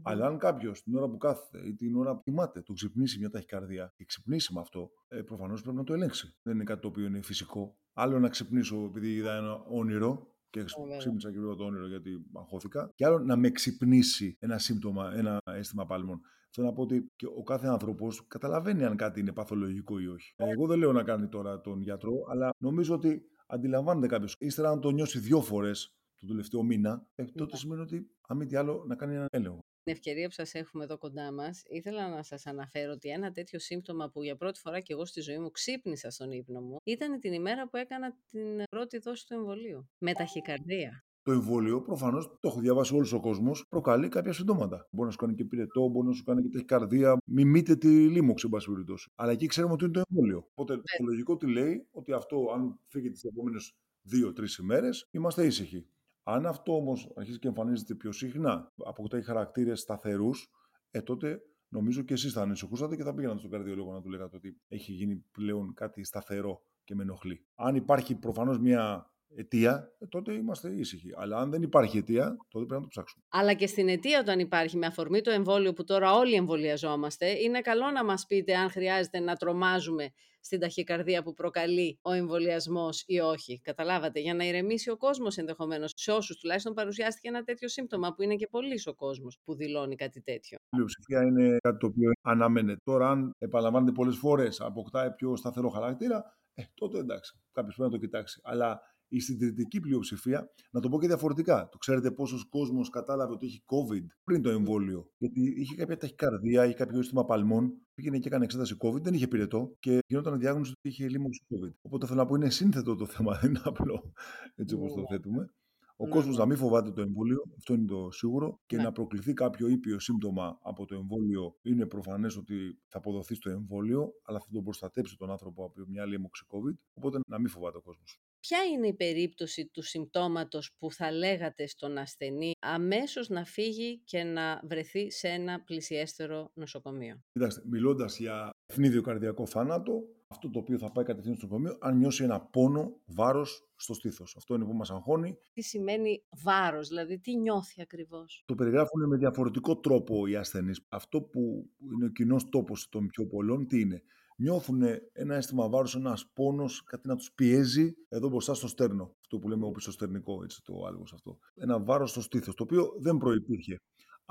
Αλλά 0.03 0.25
αν 0.25 0.38
κάποιος 0.38 0.84
την 0.84 0.96
ώρα 0.96 1.10
που 1.10 1.17
κάθεται 1.17 1.67
ή 1.67 1.75
την 1.75 1.96
ώρα 1.96 2.15
που 2.15 2.22
κοιμάται, 2.22 2.62
του 2.62 2.74
ξυπνήσει 2.74 3.19
μια 3.19 3.29
ταχυκαρδία 3.29 3.93
και 3.96 4.05
ξυπνήσει 4.05 4.53
με 4.53 4.60
αυτό, 4.60 4.91
ε, 5.08 5.22
προφανώς 5.22 5.62
πρέπει 5.62 5.77
να 5.77 5.84
το 5.84 5.93
ελέγξει. 5.93 6.38
Δεν 6.41 6.53
είναι 6.53 6.63
κάτι 6.63 6.81
το 6.81 6.88
οποίο 6.88 7.05
είναι 7.05 7.22
φυσικό. 7.22 7.77
Άλλο 7.93 8.19
να 8.19 8.29
ξυπνήσω 8.29 8.84
επειδή 8.84 9.13
είδα 9.13 9.36
ένα 9.36 9.63
όνειρο 9.63 10.34
και 10.49 10.63
ξύπνησα 10.97 11.31
και 11.31 11.39
το 11.39 11.63
όνειρο 11.63 11.87
γιατί 11.87 12.25
αγχώθηκα. 12.33 12.91
Και 12.95 13.05
άλλο 13.05 13.19
να 13.19 13.35
με 13.35 13.49
ξυπνήσει 13.49 14.37
ένα 14.39 14.57
σύμπτωμα, 14.57 15.13
ένα 15.15 15.37
αίσθημα 15.45 15.85
πάλμων. 15.85 16.21
Θέλω 16.51 16.67
να 16.67 16.73
πω 16.73 16.81
ότι 16.81 17.11
και 17.15 17.25
ο 17.25 17.43
κάθε 17.43 17.67
άνθρωπος 17.67 18.27
καταλαβαίνει 18.27 18.83
αν 18.83 18.95
κάτι 18.95 19.19
είναι 19.19 19.33
παθολογικό 19.33 19.99
ή 19.99 20.07
όχι. 20.07 20.33
Εγώ 20.35 20.67
δεν 20.67 20.79
λέω 20.79 20.91
να 20.91 21.03
κάνει 21.03 21.27
τώρα 21.27 21.61
τον 21.61 21.81
γιατρό, 21.81 22.13
αλλά 22.29 22.49
νομίζω 22.57 22.95
ότι 22.95 23.21
αντιλαμβάνεται 23.47 24.07
κάποιος. 24.07 24.35
Ύστερα, 24.39 24.69
αν 24.69 24.79
το 24.79 24.89
νιώσει 24.89 25.19
δύο 25.19 25.41
φορές 25.41 25.93
το 26.19 26.25
τελευταίο 26.25 26.63
μήνα, 26.63 27.07
ε, 27.15 27.23
τότε 27.23 27.57
σημαίνει 27.57 27.81
ότι, 27.81 28.09
αν 28.27 28.37
μη 28.37 28.45
τι 28.45 28.55
άλλο, 28.55 28.83
να 28.87 28.95
κάνει 28.95 29.15
ένα 29.15 29.25
έλεγχο 29.31 29.59
την 29.89 29.98
ευκαιρία 29.98 30.27
που 30.27 30.34
σας 30.34 30.53
έχουμε 30.53 30.84
εδώ 30.84 30.98
κοντά 30.98 31.31
μας, 31.31 31.63
ήθελα 31.67 32.10
να 32.10 32.24
σας 32.24 32.46
αναφέρω 32.46 32.91
ότι 32.91 33.10
ένα 33.10 33.31
τέτοιο 33.31 33.60
σύμπτωμα 33.60 34.10
που 34.10 34.24
για 34.24 34.36
πρώτη 34.36 34.60
φορά 34.60 34.79
και 34.79 34.93
εγώ 34.93 35.05
στη 35.05 35.22
ζωή 35.22 35.38
μου 35.38 35.51
ξύπνησα 35.51 36.10
στον 36.10 36.31
ύπνο 36.31 36.62
μου, 36.62 36.77
ήταν 36.84 37.19
την 37.19 37.34
ημέρα 37.34 37.69
που 37.69 37.77
έκανα 37.77 38.15
την 38.31 38.63
πρώτη 38.69 38.98
δόση 38.98 39.27
του 39.27 39.34
εμβολίου, 39.34 39.89
με 39.98 40.13
ταχυκαρδία. 40.13 41.03
Το 41.22 41.31
εμβόλιο, 41.31 41.81
προφανώς, 41.81 42.27
το 42.39 42.48
έχω 42.48 42.60
διαβάσει 42.60 42.96
όλος 42.96 43.13
ο 43.13 43.19
κόσμος, 43.19 43.65
προκαλεί 43.69 44.08
κάποια 44.08 44.34
συμπτώματα. 44.34 44.88
Μπορεί 44.91 45.05
να 45.05 45.12
σου 45.12 45.17
κάνει 45.17 45.36
και 45.36 45.46
πυρετό, 45.46 45.88
μπορεί 45.88 46.08
να 46.08 46.13
σου 46.13 46.24
κάνει 46.24 46.41
και 46.41 46.50
ταχυκαρδία, 46.50 47.17
μιμείται 47.25 47.75
τη 47.75 47.88
λίμωξη, 47.88 48.46
εν 48.46 48.51
πάση 48.51 48.72
περιπτώσει. 48.72 49.10
Αλλά 49.15 49.31
εκεί 49.31 49.46
ξέρουμε 49.46 49.74
ότι 49.74 49.84
είναι 49.84 49.93
το 49.93 50.01
εμβόλιο. 50.10 50.48
Οπότε 50.51 50.74
ναι. 50.74 50.81
το 50.98 51.03
λογικό 51.03 51.38
τι 51.38 51.51
λέει, 51.51 51.88
ότι 51.91 52.13
αυτό, 52.13 52.51
αν 52.55 52.79
φύγει 52.88 53.10
τις 53.10 53.24
επόμενες 53.24 53.74
δύο-τρεις 54.01 54.58
ημέρες, 54.58 55.08
είμαστε 55.12 55.46
ήσυχοι. 55.46 55.86
Αν 56.31 56.45
αυτό 56.45 56.75
όμως 56.75 57.12
αρχίσει 57.15 57.39
και 57.39 57.48
εμφανίζεται 57.48 57.95
πιο 57.95 58.12
συχνά, 58.12 58.74
αποκτάει 58.86 59.21
χαρακτήρες 59.21 59.79
σταθερούς, 59.79 60.50
ε, 60.91 61.01
τότε 61.01 61.39
νομίζω 61.67 62.01
και 62.01 62.13
εσείς 62.13 62.33
θα 62.33 62.41
ανησυχούσατε 62.41 62.95
και 62.95 63.03
θα 63.03 63.13
πήγαινατε 63.13 63.39
στον 63.39 63.51
καρδιολόγο 63.51 63.91
να 63.93 64.01
του 64.01 64.09
λέγατε 64.09 64.36
ότι 64.36 64.62
έχει 64.67 64.91
γίνει 64.91 65.25
πλέον 65.31 65.74
κάτι 65.74 66.03
σταθερό 66.03 66.62
και 66.83 66.95
με 66.95 67.03
ενοχλεί. 67.03 67.45
Αν 67.55 67.75
υπάρχει 67.75 68.15
προφανώς 68.15 68.59
μια 68.59 69.12
αιτία, 69.36 69.95
ε, 70.00 70.05
τότε 70.07 70.33
είμαστε 70.33 70.75
ήσυχοι. 70.75 71.09
Αλλά 71.17 71.38
αν 71.38 71.50
δεν 71.50 71.62
υπάρχει 71.62 71.98
αιτία, 71.98 72.36
τότε 72.50 72.65
πρέπει 72.65 72.74
να 72.74 72.81
το 72.81 72.88
ψάξουμε. 72.88 73.25
Αλλά 73.29 73.53
και 73.53 73.67
στην 73.67 73.89
αιτία, 73.89 74.19
όταν 74.19 74.39
υπάρχει 74.39 74.77
με 74.77 74.86
αφορμή 74.86 75.21
το 75.21 75.31
εμβόλιο 75.31 75.74
που 75.74 75.83
τώρα 75.83 76.13
όλοι 76.13 76.33
εμβολιαζόμαστε, 76.33 77.29
είναι 77.29 77.62
καλό 77.62 77.91
να 77.91 78.05
μας 78.05 78.25
πείτε 78.25 78.55
αν 78.55 78.69
χρειάζεται 78.69 79.19
να 79.19 79.36
τρομάζουμε 79.36 80.12
στην 80.39 80.60
ταχυκαρδία 80.60 81.24
που 81.24 81.34
προκαλεί 81.34 82.00
ο 82.01 82.12
εμβολιασμός 82.12 83.03
ή 83.05 83.19
όχι. 83.19 83.60
Καταλάβατε, 83.63 84.19
για 84.19 84.34
να 84.34 84.43
ηρεμήσει 84.43 84.89
ο 84.89 84.98
κόσμος 84.98 85.38
ενδεχομένως. 85.38 85.91
Σε 85.96 86.12
όσους 86.12 86.38
τουλάχιστον 86.38 86.74
παρουσιάστηκε 86.74 87.27
ένα 87.27 87.43
τέτοιο 87.43 87.67
σύμπτωμα, 87.67 88.13
που 88.13 88.22
είναι 88.22 88.36
και 88.36 88.48
πολύ 88.48 88.81
ο 88.86 88.93
κόσμος 88.93 89.39
που 89.43 89.55
δηλώνει 89.55 89.96
κάτι 89.96 90.22
τέτοιο. 90.22 90.58
Η 90.62 90.67
πλειοψηφία 90.69 91.22
είναι 91.24 91.58
κάτι 91.62 91.77
το 91.77 91.88
οποίο 91.88 92.12
αναμένεται. 92.22 92.79
Τώρα, 92.84 93.10
αν 93.10 93.31
επαναλαμβάνεται 93.38 93.91
πολλές 93.91 94.17
φορές, 94.17 94.62
αποκτάει 94.62 95.12
πιο 95.12 95.36
σταθερό 95.36 95.69
χαρακτήρα, 95.69 96.38
ε, 96.53 96.63
τότε 96.74 96.98
εντάξει, 97.00 97.39
κάποιος 97.51 97.75
πρέπει 97.75 97.91
να 97.91 98.00
το 98.00 98.05
κοιτάξει. 98.05 98.41
Αλλά 98.43 98.81
η 99.09 99.19
συντηρητική 99.19 99.79
πλειοψηφία, 99.79 100.49
να 100.71 100.79
το 100.79 100.89
πω 100.89 100.99
και 100.99 101.07
διαφορετικά. 101.07 101.69
Το 101.71 101.77
ξέρετε 101.77 102.11
πόσος 102.11 102.49
κόσμος 102.49 102.89
κατάλαβε 102.89 103.33
ότι 103.33 103.45
έχει 103.45 103.63
COVID 103.65 104.05
πριν 104.23 104.41
το 104.41 104.49
εμβόλιο. 104.49 105.09
Γιατί 105.17 105.53
είχε 105.57 105.75
κάποια 105.75 105.97
ταχυκαρδία, 105.97 106.65
είχε 106.65 106.73
κάποιο 106.73 106.99
αίσθημα 106.99 107.25
παλμών, 107.25 107.73
πήγαινε 107.93 108.17
και 108.17 108.27
έκανε 108.27 108.43
εξέταση 108.43 108.75
COVID, 108.79 109.01
δεν 109.01 109.13
είχε 109.13 109.27
πυρετό 109.27 109.75
και 109.79 109.99
γινόταν 110.07 110.39
διάγνωση 110.39 110.71
ότι 110.77 110.89
είχε 110.89 111.07
λίμωξη 111.07 111.45
COVID. 111.49 111.73
Οπότε 111.81 112.05
θέλω 112.05 112.19
να 112.19 112.25
πω 112.25 112.35
είναι 112.35 112.49
σύνθετο 112.49 112.95
το 112.95 113.05
θέμα, 113.05 113.33
δεν 113.41 113.49
είναι 113.49 113.61
απλό 113.63 114.13
έτσι 114.55 114.75
όπως 114.75 114.93
το 114.93 115.05
θέτουμε. 115.09 115.53
Ο 116.01 116.05
ναι. 116.05 116.11
κόσμος 116.11 116.37
να 116.37 116.45
μην 116.45 116.57
φοβάται 116.57 116.91
το 116.91 117.01
εμβόλιο, 117.01 117.43
αυτό 117.57 117.73
είναι 117.73 117.85
το 117.85 118.11
σίγουρο, 118.11 118.59
και 118.65 118.75
ναι. 118.75 118.83
να 118.83 118.91
προκληθεί 118.91 119.33
κάποιο 119.33 119.67
ήπιο 119.67 119.99
σύμπτωμα 119.99 120.59
από 120.61 120.85
το 120.85 120.95
εμβόλιο 120.95 121.55
είναι 121.61 121.85
προφανές 121.85 122.37
ότι 122.37 122.79
θα 122.87 122.97
αποδοθεί 122.97 123.35
στο 123.35 123.49
εμβόλιο, 123.49 124.13
αλλά 124.23 124.39
θα 124.39 124.45
τον 124.51 124.63
προστατέψει 124.63 125.17
τον 125.17 125.31
άνθρωπο 125.31 125.65
από 125.65 125.73
μια 125.87 126.05
λίμωξη 126.05 126.45
COVID. 126.47 126.77
Οπότε 126.93 127.19
να 127.27 127.39
μην 127.39 127.49
φοβάται 127.49 127.77
ο 127.77 127.81
κόσμος. 127.81 128.19
Ποια 128.39 128.57
είναι 128.63 128.87
η 128.87 128.93
περίπτωση 128.93 129.69
του 129.73 129.81
συμπτώματος 129.81 130.75
που 130.77 130.91
θα 130.91 131.11
λέγατε 131.11 131.67
στον 131.67 131.97
ασθενή 131.97 132.51
αμέσως 132.59 133.29
να 133.29 133.45
φύγει 133.45 134.01
και 134.03 134.23
να 134.23 134.61
βρεθεί 134.63 135.11
σε 135.11 135.27
ένα 135.27 135.61
πλησιέστερο 135.63 136.51
νοσοκομείο; 136.53 137.23
Κοιτάξτε, 137.31 137.61
μιλώντας 137.65 138.19
για 138.19 138.49
ευνίδιο 138.65 139.01
καρδιακό 139.01 139.45
θάνατο, 139.45 140.03
αυτό 140.31 140.50
το 140.50 140.59
οποίο 140.59 140.77
θα 140.77 140.91
πάει 140.91 141.05
κατευθείαν 141.05 141.36
στο 141.36 141.45
νοσοκομείο, 141.45 141.77
αν 141.79 141.98
νιώσει 141.98 142.24
ένα 142.24 142.41
πόνο, 142.41 142.95
βάρος 143.05 143.67
στο 143.75 143.93
στήθος. 143.93 144.36
Αυτό 144.38 144.55
είναι 144.55 144.65
που 144.65 144.74
μας 144.74 144.91
αγχώνει. 144.91 145.38
Τι 145.53 145.62
σημαίνει 145.62 146.24
βάρος, 146.43 146.88
δηλαδή 146.88 147.19
τι 147.19 147.36
νιώθει 147.36 147.81
ακριβώς; 147.81 148.43
Το 148.45 148.55
περιγράφουν 148.55 149.07
με 149.07 149.17
διαφορετικό 149.17 149.77
τρόπο 149.77 150.27
οι 150.27 150.36
ασθενείς. 150.36 150.86
Αυτό 150.89 151.21
που 151.21 151.69
είναι 151.93 152.05
ο 152.05 152.09
κοινός 152.09 152.50
τόπος 152.50 152.89
των 152.89 153.07
πιο 153.07 153.27
πολλών, 153.27 153.67
τι 153.67 153.79
είναι; 153.79 154.03
Νιώθουν 154.38 154.81
ένα 155.12 155.36
αίσθημα 155.36 155.69
βάρους, 155.69 155.95
ένας 155.95 156.31
πόνος, 156.33 156.83
κάτι 156.83 157.07
να 157.07 157.15
τους 157.15 157.31
πιέζει 157.31 157.93
εδώ 158.09 158.29
μπροστά 158.29 158.53
στο 158.53 158.67
στέρνο. 158.67 159.15
Αυτό 159.21 159.39
που 159.39 159.50
λέμε 159.50 159.65
ο 159.65 159.74
στερνικό, 159.79 160.43
έτσι 160.43 160.63
το 160.63 160.86
άλγο 160.88 161.03
αυτό. 161.13 161.38
Ένα 161.55 161.79
βάρος 161.79 162.09
στο 162.09 162.21
στήθος, 162.21 162.55
το 162.55 162.63
οποίο 162.63 162.93
δεν 163.00 163.17
προϋπήρχε. 163.17 163.75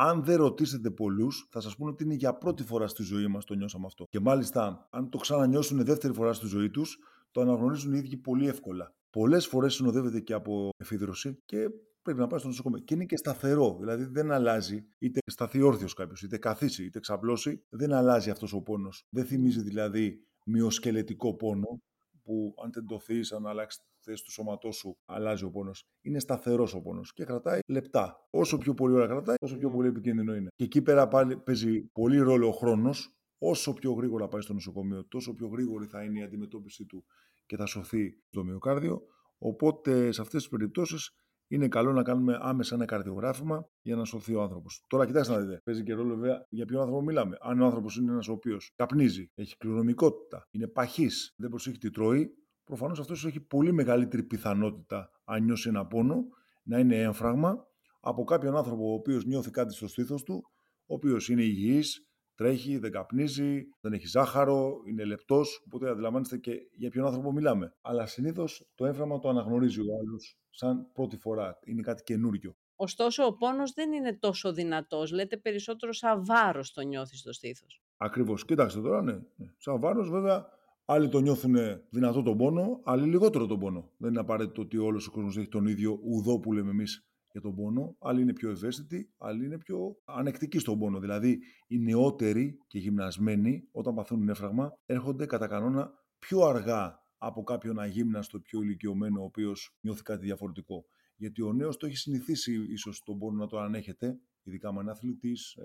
Αν 0.00 0.25
δεν 0.25 0.37
ρωτήσετε 0.37 0.90
πολλούς, 0.90 1.49
θα 1.50 1.61
σας 1.61 1.76
πούνε 1.76 1.90
ότι 1.90 2.05
είναι 2.05 2.14
για 2.14 2.35
πρώτη 2.35 2.62
φορά 2.62 2.87
στη 2.87 3.02
ζωή 3.02 3.26
μας 3.26 3.45
το 3.45 3.55
νιώσαμε 3.55 3.87
αυτό. 3.87 4.05
Και 4.09 4.21
μάλιστα, 4.21 4.88
αν 4.90 5.09
το 5.09 5.19
ξανανιώσουν 5.19 5.85
δεύτερη 5.85 6.12
φορά 6.14 6.33
στη 6.33 6.47
ζωή 6.47 6.71
τους, 6.71 6.99
το 7.31 7.40
αναγνωρίζουν 7.40 7.95
οι 7.95 7.99
ίδιοι 7.99 8.17
πολύ 8.17 8.49
εύκολα. 8.49 8.95
Πολλές 9.11 9.47
φορές 9.47 9.75
συνοδεύεται 9.75 10.21
και 10.21 10.33
από 10.33 10.69
εφίδρωση 10.76 11.43
και 11.45 11.57
πρέπει 12.02 12.19
να 12.19 12.26
πάει 12.26 12.38
στο 12.38 12.49
νοσοκομείο. 12.49 12.78
Και 12.78 12.95
είναι 12.95 13.05
και 13.05 13.17
σταθερό, 13.17 13.76
δηλαδή 13.81 14.05
δεν 14.05 14.31
αλλάζει, 14.31 14.87
είτε 14.99 15.19
σταθεί 15.26 15.62
όρθιος 15.62 15.95
κάποιος, 15.95 16.23
είτε 16.23 16.38
καθίσει, 16.38 16.85
είτε 16.85 17.00
ξαπλώσει, 17.00 17.64
δεν 17.69 17.93
αλλάζει 17.93 18.31
αυτός 18.31 18.52
ο 18.52 18.62
πόνος. 18.62 19.07
Δεν 19.11 19.25
θυμίζει 19.25 19.62
δηλαδή 19.62 20.26
μειοσκελετικό 20.45 21.35
πόνο, 21.35 21.81
που 22.28 22.54
αν 22.64 22.70
τεντωθεί, 22.70 23.20
αν 23.37 23.47
αλλάξεις 23.47 23.80
τη 23.80 24.11
θέση 24.11 24.25
του 24.25 24.30
σώματός 24.30 24.76
σου, 24.76 24.99
αλλάζει 25.04 25.44
ο 25.44 25.50
πόνος. 25.50 25.85
Είναι 26.02 26.18
σταθερός 26.18 26.75
ο 26.75 26.80
πόνος 26.80 27.12
και 27.12 27.25
κρατάει 27.25 27.61
λεπτά. 27.68 28.26
Όσο 28.30 28.58
πιο 28.58 28.75
πολύ 28.75 28.94
ώρα 28.94 29.06
κρατάει, 29.06 29.37
όσο 29.40 29.56
πιο 29.56 29.70
πολύ 29.70 29.88
επικίνδυνο 29.88 30.35
είναι. 30.35 30.49
Και 30.54 30.64
εκεί 30.64 30.82
πέρα 30.82 31.08
πάλι 31.08 31.37
παίζει 31.37 31.80
πολύ 31.92 32.18
ρόλο 32.18 32.49
ο 32.49 32.52
χρόνος. 32.52 33.12
Όσο 33.38 33.73
πιο 33.73 33.92
γρήγορα 33.92 34.28
πάει 34.28 34.40
στο 34.40 34.52
νοσοκομείο, 34.52 35.06
τόσο 35.06 35.35
πιο 35.35 35.47
γρήγορη 35.47 35.87
θα 35.87 36.04
είναι 36.04 36.18
η 36.18 36.23
αντιμετώπιση 36.23 36.85
του 36.85 37.04
και 37.47 37.56
θα 37.56 37.66
σωθεί 37.66 38.23
το 38.30 38.44
μυοκάρδιο. 38.44 39.02
Οπότε 39.38 40.12
σε 40.12 40.20
αυτές 40.20 40.40
τις 40.40 40.50
περιπτώσεις 40.50 41.11
είναι 41.49 41.69
καλό 41.69 41.93
να 41.93 42.02
κάνουμε 42.02 42.38
άμεσα 42.40 42.75
ένα 42.75 42.85
καρδιογράφημα 42.85 43.69
για 43.83 43.97
να 43.97 44.05
σωθεί 44.05 44.35
ο 44.35 44.43
άνθρωπος. 44.43 44.85
Τώρα, 44.87 45.07
κοιτάξτε 45.07 45.35
να 45.35 45.40
δείτε. 45.40 45.61
Παίζει 45.64 45.83
και 45.83 45.95
ρόλο 45.95 46.14
βέβαια 46.17 46.47
για 46.49 46.64
ποιον 46.64 46.81
άνθρωπο 46.81 47.02
μιλάμε. 47.02 47.37
Αν 47.40 47.61
ο 47.61 47.64
άνθρωπος 47.64 47.97
είναι 47.97 48.11
ένας 48.11 48.28
ο 48.28 48.33
οποίος 48.33 48.73
καπνίζει, 48.76 49.31
έχει 49.35 49.57
κληρονομικότητα, 49.57 50.47
είναι 50.50 50.67
παχή, 50.67 51.09
δεν 51.37 51.50
προσέχει 51.50 51.78
τι 51.78 51.90
τρώει, 51.90 52.31
προφανώς 52.64 53.01
αυτός 53.01 53.25
έχει 53.25 53.40
πολύ 53.40 53.72
μεγαλύτερη 53.72 54.22
πιθανότητα, 54.22 55.11
αν 55.25 55.44
νιώσει 55.44 55.68
ένα 55.68 55.87
πόνο, 55.87 56.25
να 56.62 56.79
είναι 56.79 57.01
έμφραγμα 57.01 57.66
από 58.01 58.25
κάποιον 58.25 58.57
άνθρωπο 58.57 58.90
ο 58.90 58.92
οποίος 58.92 59.25
νιώθει 59.25 59.51
κάτι 59.51 59.75
στο 59.75 59.88
στήθος 59.88 60.22
του, 60.22 60.51
ο 60.87 60.94
οποίος 60.94 61.29
είναι 61.29 61.42
υγιής, 61.42 62.08
τρέχει, 62.38 62.79
δεν 62.79 62.90
καπνίζει, 62.90 63.68
δεν 63.81 63.92
έχει 63.92 64.07
ζάχαρο, 64.07 64.81
είναι 64.88 65.05
λεπτός. 65.05 65.62
Οπότε 65.66 65.90
αντιλαμβάνεστε 65.90 66.38
και 66.38 66.53
για 66.72 66.90
ποιον 66.90 67.07
άνθρωπο 67.07 67.33
μιλάμε. 67.33 67.74
Αλλά 67.81 68.07
συνήθως 68.07 68.70
το 68.74 68.87
έμφραμα 68.87 69.18
το 69.18 69.29
αναγνωρίζει 69.29 69.81
ο 69.81 69.85
άλλος 70.01 70.38
σαν 70.51 70.92
πρώτη 70.92 71.16
φορά. 71.16 71.59
Είναι 71.64 71.83
κάτι 71.83 72.03
καινούριο. 72.03 72.57
Ωστόσο, 72.77 73.24
ο 73.24 73.35
πόνος 73.35 73.72
δεν 73.72 73.92
είναι 73.92 74.16
τόσο 74.18 74.53
δυνατός. 74.53 75.12
Λέτε 75.12 75.37
περισσότερο 75.37 75.92
σαν 75.92 76.24
βάρος 76.24 76.72
το 76.72 76.81
νιώθεις 76.81 77.18
στο 77.18 77.33
στήθος. 77.33 77.83
Ακριβώς. 77.96 78.44
Κοιτάξτε 78.44 78.81
τώρα, 78.81 79.03
ναι. 79.03 79.12
ναι. 79.12 79.46
Σαν 79.57 79.81
βάρος, 79.81 80.11
βέβαια, 80.11 80.46
άλλοι 80.85 81.09
το 81.09 81.20
νιώθουν 81.20 81.57
δυνατό 81.90 82.22
τον 82.22 82.37
πόνο, 82.37 82.81
άλλοι 82.85 83.07
λιγότερο 83.07 83.46
τον 83.46 83.59
πόνο. 83.59 83.90
Δεν 83.96 84.11
είναι 84.11 84.20
απαραίτητο 84.20 84.62
ότι 84.62 84.77
όλος 84.77 85.07
ο 85.07 85.11
κόσμος 85.11 85.37
έχει 85.37 85.48
τον 85.48 85.66
ίδιο 85.66 86.01
ουδό 86.03 86.40
που 86.40 86.53
λέμε 86.53 86.70
εμείς 86.70 87.09
για 87.33 87.41
τον 87.41 87.55
πόνο. 87.55 87.97
Άλλοι 87.99 88.23
είναι 88.23 88.33
πιο 88.33 88.51
ευαίσθητοι, 88.51 89.14
άλλοι 89.19 89.45
είναι 89.45 89.59
πιο 89.59 89.97
ανεκτικοί 90.05 90.59
στον 90.59 90.79
πόνο. 90.79 90.99
Δηλαδή, 90.99 91.38
οι 91.67 91.79
νεότεροι 91.79 92.59
και 92.67 92.79
γυμνασμένοι, 92.79 93.69
όταν 93.73 93.95
παθαίνουν 93.95 94.29
έφραγμα, 94.29 94.73
έρχονται 94.87 95.27
κατά 95.27 95.47
κανόνα 95.47 95.93
πιο 96.19 96.41
αργά 96.41 97.07
από 97.19 97.43
κάποιον 97.43 97.79
αγύμναστο 97.79 98.41
πιο 98.41 98.62
ηλικιωμένο, 98.62 99.21
ο 99.21 99.25
οποίος 99.25 99.77
νιώθει 99.81 100.03
κάτι 100.03 100.25
διαφορετικό. 100.25 100.85
Γιατί 101.17 101.43
ο 101.43 101.53
νέος 101.53 101.77
το 101.77 101.87
έχει 101.87 101.97
συνηθίσει 101.97 102.67
ίσως 102.69 103.03
τον 103.05 103.19
πόνο 103.19 103.38
να 103.38 103.47
το 103.47 103.59
ανέχεται, 103.59 104.19
ειδικά 104.43 104.69
αν 104.69 104.77
είναι 104.77 104.91
αθλητής, 104.91 105.57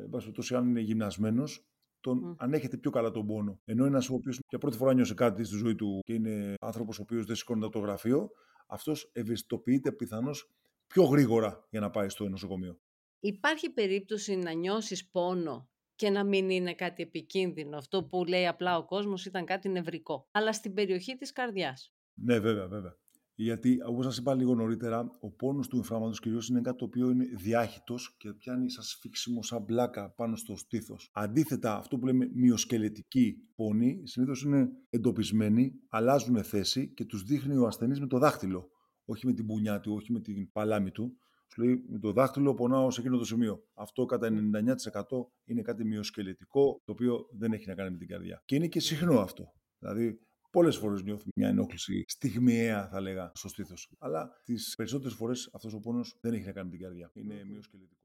ε, 0.50 0.56
αν 0.56 0.68
είναι 0.68 0.80
γυμνασμένος, 0.80 1.68
τον 2.00 2.32
mm. 2.32 2.36
ανέχεται 2.38 2.78
πιο 2.78 2.92
καλά 2.92 3.12
τον 3.12 3.26
πόνο. 3.26 3.60
Ενώ 3.66 3.86
ένας 3.86 4.10
ο 4.10 4.14
οποίος 4.14 4.40
για 4.50 4.58
πρώτη 4.58 4.78
φορά 4.78 4.94
νιώσε 4.94 5.14
κάτι 5.14 5.44
στη 5.44 5.56
ζωή 5.56 5.76
του 5.76 6.00
και 6.04 6.14
είναι 6.14 6.54
άνθρωπος 6.62 7.00
ο 7.00 7.02
οποίος 7.02 7.26
δεν 7.26 7.36
σηκώνεται 7.36 7.70
το 7.70 7.80
γραφείο, 7.80 8.30
αυτός 8.68 9.10
ευαισθητοποιείται 9.14 9.92
πιθανώς 9.92 10.52
πιο 10.94 11.04
γρήγορα 11.04 11.68
για 11.70 11.80
να 11.80 11.90
πάει 11.90 12.10
στο 12.10 12.30
νοσοκομείο. 12.30 12.80
Υπάρχει 13.20 13.70
περίπτωση 13.70 14.36
να 14.36 14.52
νιώσεις 14.52 15.10
πόνο 15.10 15.70
και 15.96 16.10
να 16.10 16.24
μην 16.24 16.50
είναι 16.50 16.74
κάτι 16.74 17.04
επικίνδυνο. 17.04 17.78
Αυτό 17.78 18.04
που 18.04 18.24
λέει 18.26 18.48
απλά 18.48 18.78
ο 18.78 18.86
κόσμος 18.86 19.26
ήταν 19.26 19.46
κάτι 19.46 19.70
νευρικό. 19.70 20.28
Αλλά 20.32 20.54
στην 20.54 20.74
περιοχή 20.74 21.16
της 21.16 21.32
καρδιάς. 21.32 21.94
Ναι, 22.14 22.40
βέβαια, 22.40 22.68
βέβαια. 22.68 22.98
Γιατί, 23.36 23.78
όπως 23.86 24.06
σας 24.06 24.18
είπα 24.18 24.36
λίγο 24.36 24.56
νωρίτερα, 24.56 25.18
ο 25.22 25.32
πόνος 25.32 25.68
του 25.68 25.76
εμφράματος 25.76 26.20
κυρίως 26.20 26.48
είναι 26.48 26.62
κάτι 26.62 26.78
το 26.78 26.86
οποίο 26.86 27.10
είναι 27.10 27.26
διάχυτος 27.26 28.16
και 28.18 28.34
πιάνει 28.34 28.72
σαν 28.72 28.84
σφίξιμο, 28.84 29.44
σαν 29.44 29.62
μπλάκα 29.62 30.12
πάνω 30.12 30.36
στο 30.36 30.56
στήθος. 30.56 31.10
Αντίθετα, 31.14 31.78
αυτό 31.78 31.98
που 31.98 32.06
λέμε 32.06 32.30
μειοσκελετική 32.34 33.36
πόνη, 33.56 34.02
συνήθως 34.04 34.44
είναι 34.44 34.70
εντοπισμένοι, 34.90 35.72
αλλάζουν 35.90 36.44
θέση 36.44 36.94
και 36.94 37.06
τους 37.06 37.24
δείχνει 37.24 37.58
ο 37.58 37.66
ασθενής 37.66 38.00
με 38.00 38.08
το 38.08 38.18
δάχτυλο 38.18 38.72
όχι 39.06 39.26
με 39.26 39.34
την 39.34 39.46
πουνιά 39.46 39.80
του, 39.80 39.94
όχι 39.94 40.12
με 40.12 40.20
την 40.20 40.52
παλάμη 40.52 40.92
του. 40.92 41.18
Σου 41.54 41.62
λέει 41.62 41.84
με 41.88 42.00
το 42.00 42.12
δάχτυλο 42.12 42.54
πονάω 42.54 42.92
σε 42.92 43.00
εκείνο 43.02 43.18
το 43.18 43.26
σημείο. 43.26 43.64
Αυτό 43.74 44.06
κατά 44.06 44.30
99% 44.30 45.26
είναι 45.46 45.62
κάτι 45.62 45.86
μειοσκελετικό, 45.86 46.82
το 46.84 46.92
οποίο 46.92 47.28
δεν 47.32 47.54
έχει 47.54 47.68
να 47.68 47.76
κάνει 47.76 47.92
με 47.92 47.98
την 47.98 48.08
καρδιά. 48.08 48.42
Και 48.46 48.56
είναι 48.56 48.68
και 48.68 48.80
συχνό 48.80 49.20
αυτό. 49.20 49.54
Δηλαδή, 49.80 50.20
πολλές 50.52 50.78
φορές 50.78 51.04
νιώθουμε 51.04 51.32
μια 51.36 51.48
ενόχληση 51.48 52.04
στιγμιαία, 52.08 52.88
θα 52.88 53.02
λέγα, 53.02 53.32
στο 53.34 53.48
στήθος. 53.48 53.90
Αλλά 54.00 54.42
τις 54.44 54.76
περισσότερες 54.76 55.14
φορές 55.14 55.50
αυτός 55.54 55.74
ο 55.74 55.80
πόνος 55.80 56.18
δεν 56.22 56.34
έχει 56.34 56.46
να 56.46 56.52
κάνει 56.52 56.70
με 56.70 56.76
την 56.76 56.86
καρδιά. 56.86 57.12
Είναι 57.14 57.44
μειοσκελετικό. 57.46 58.03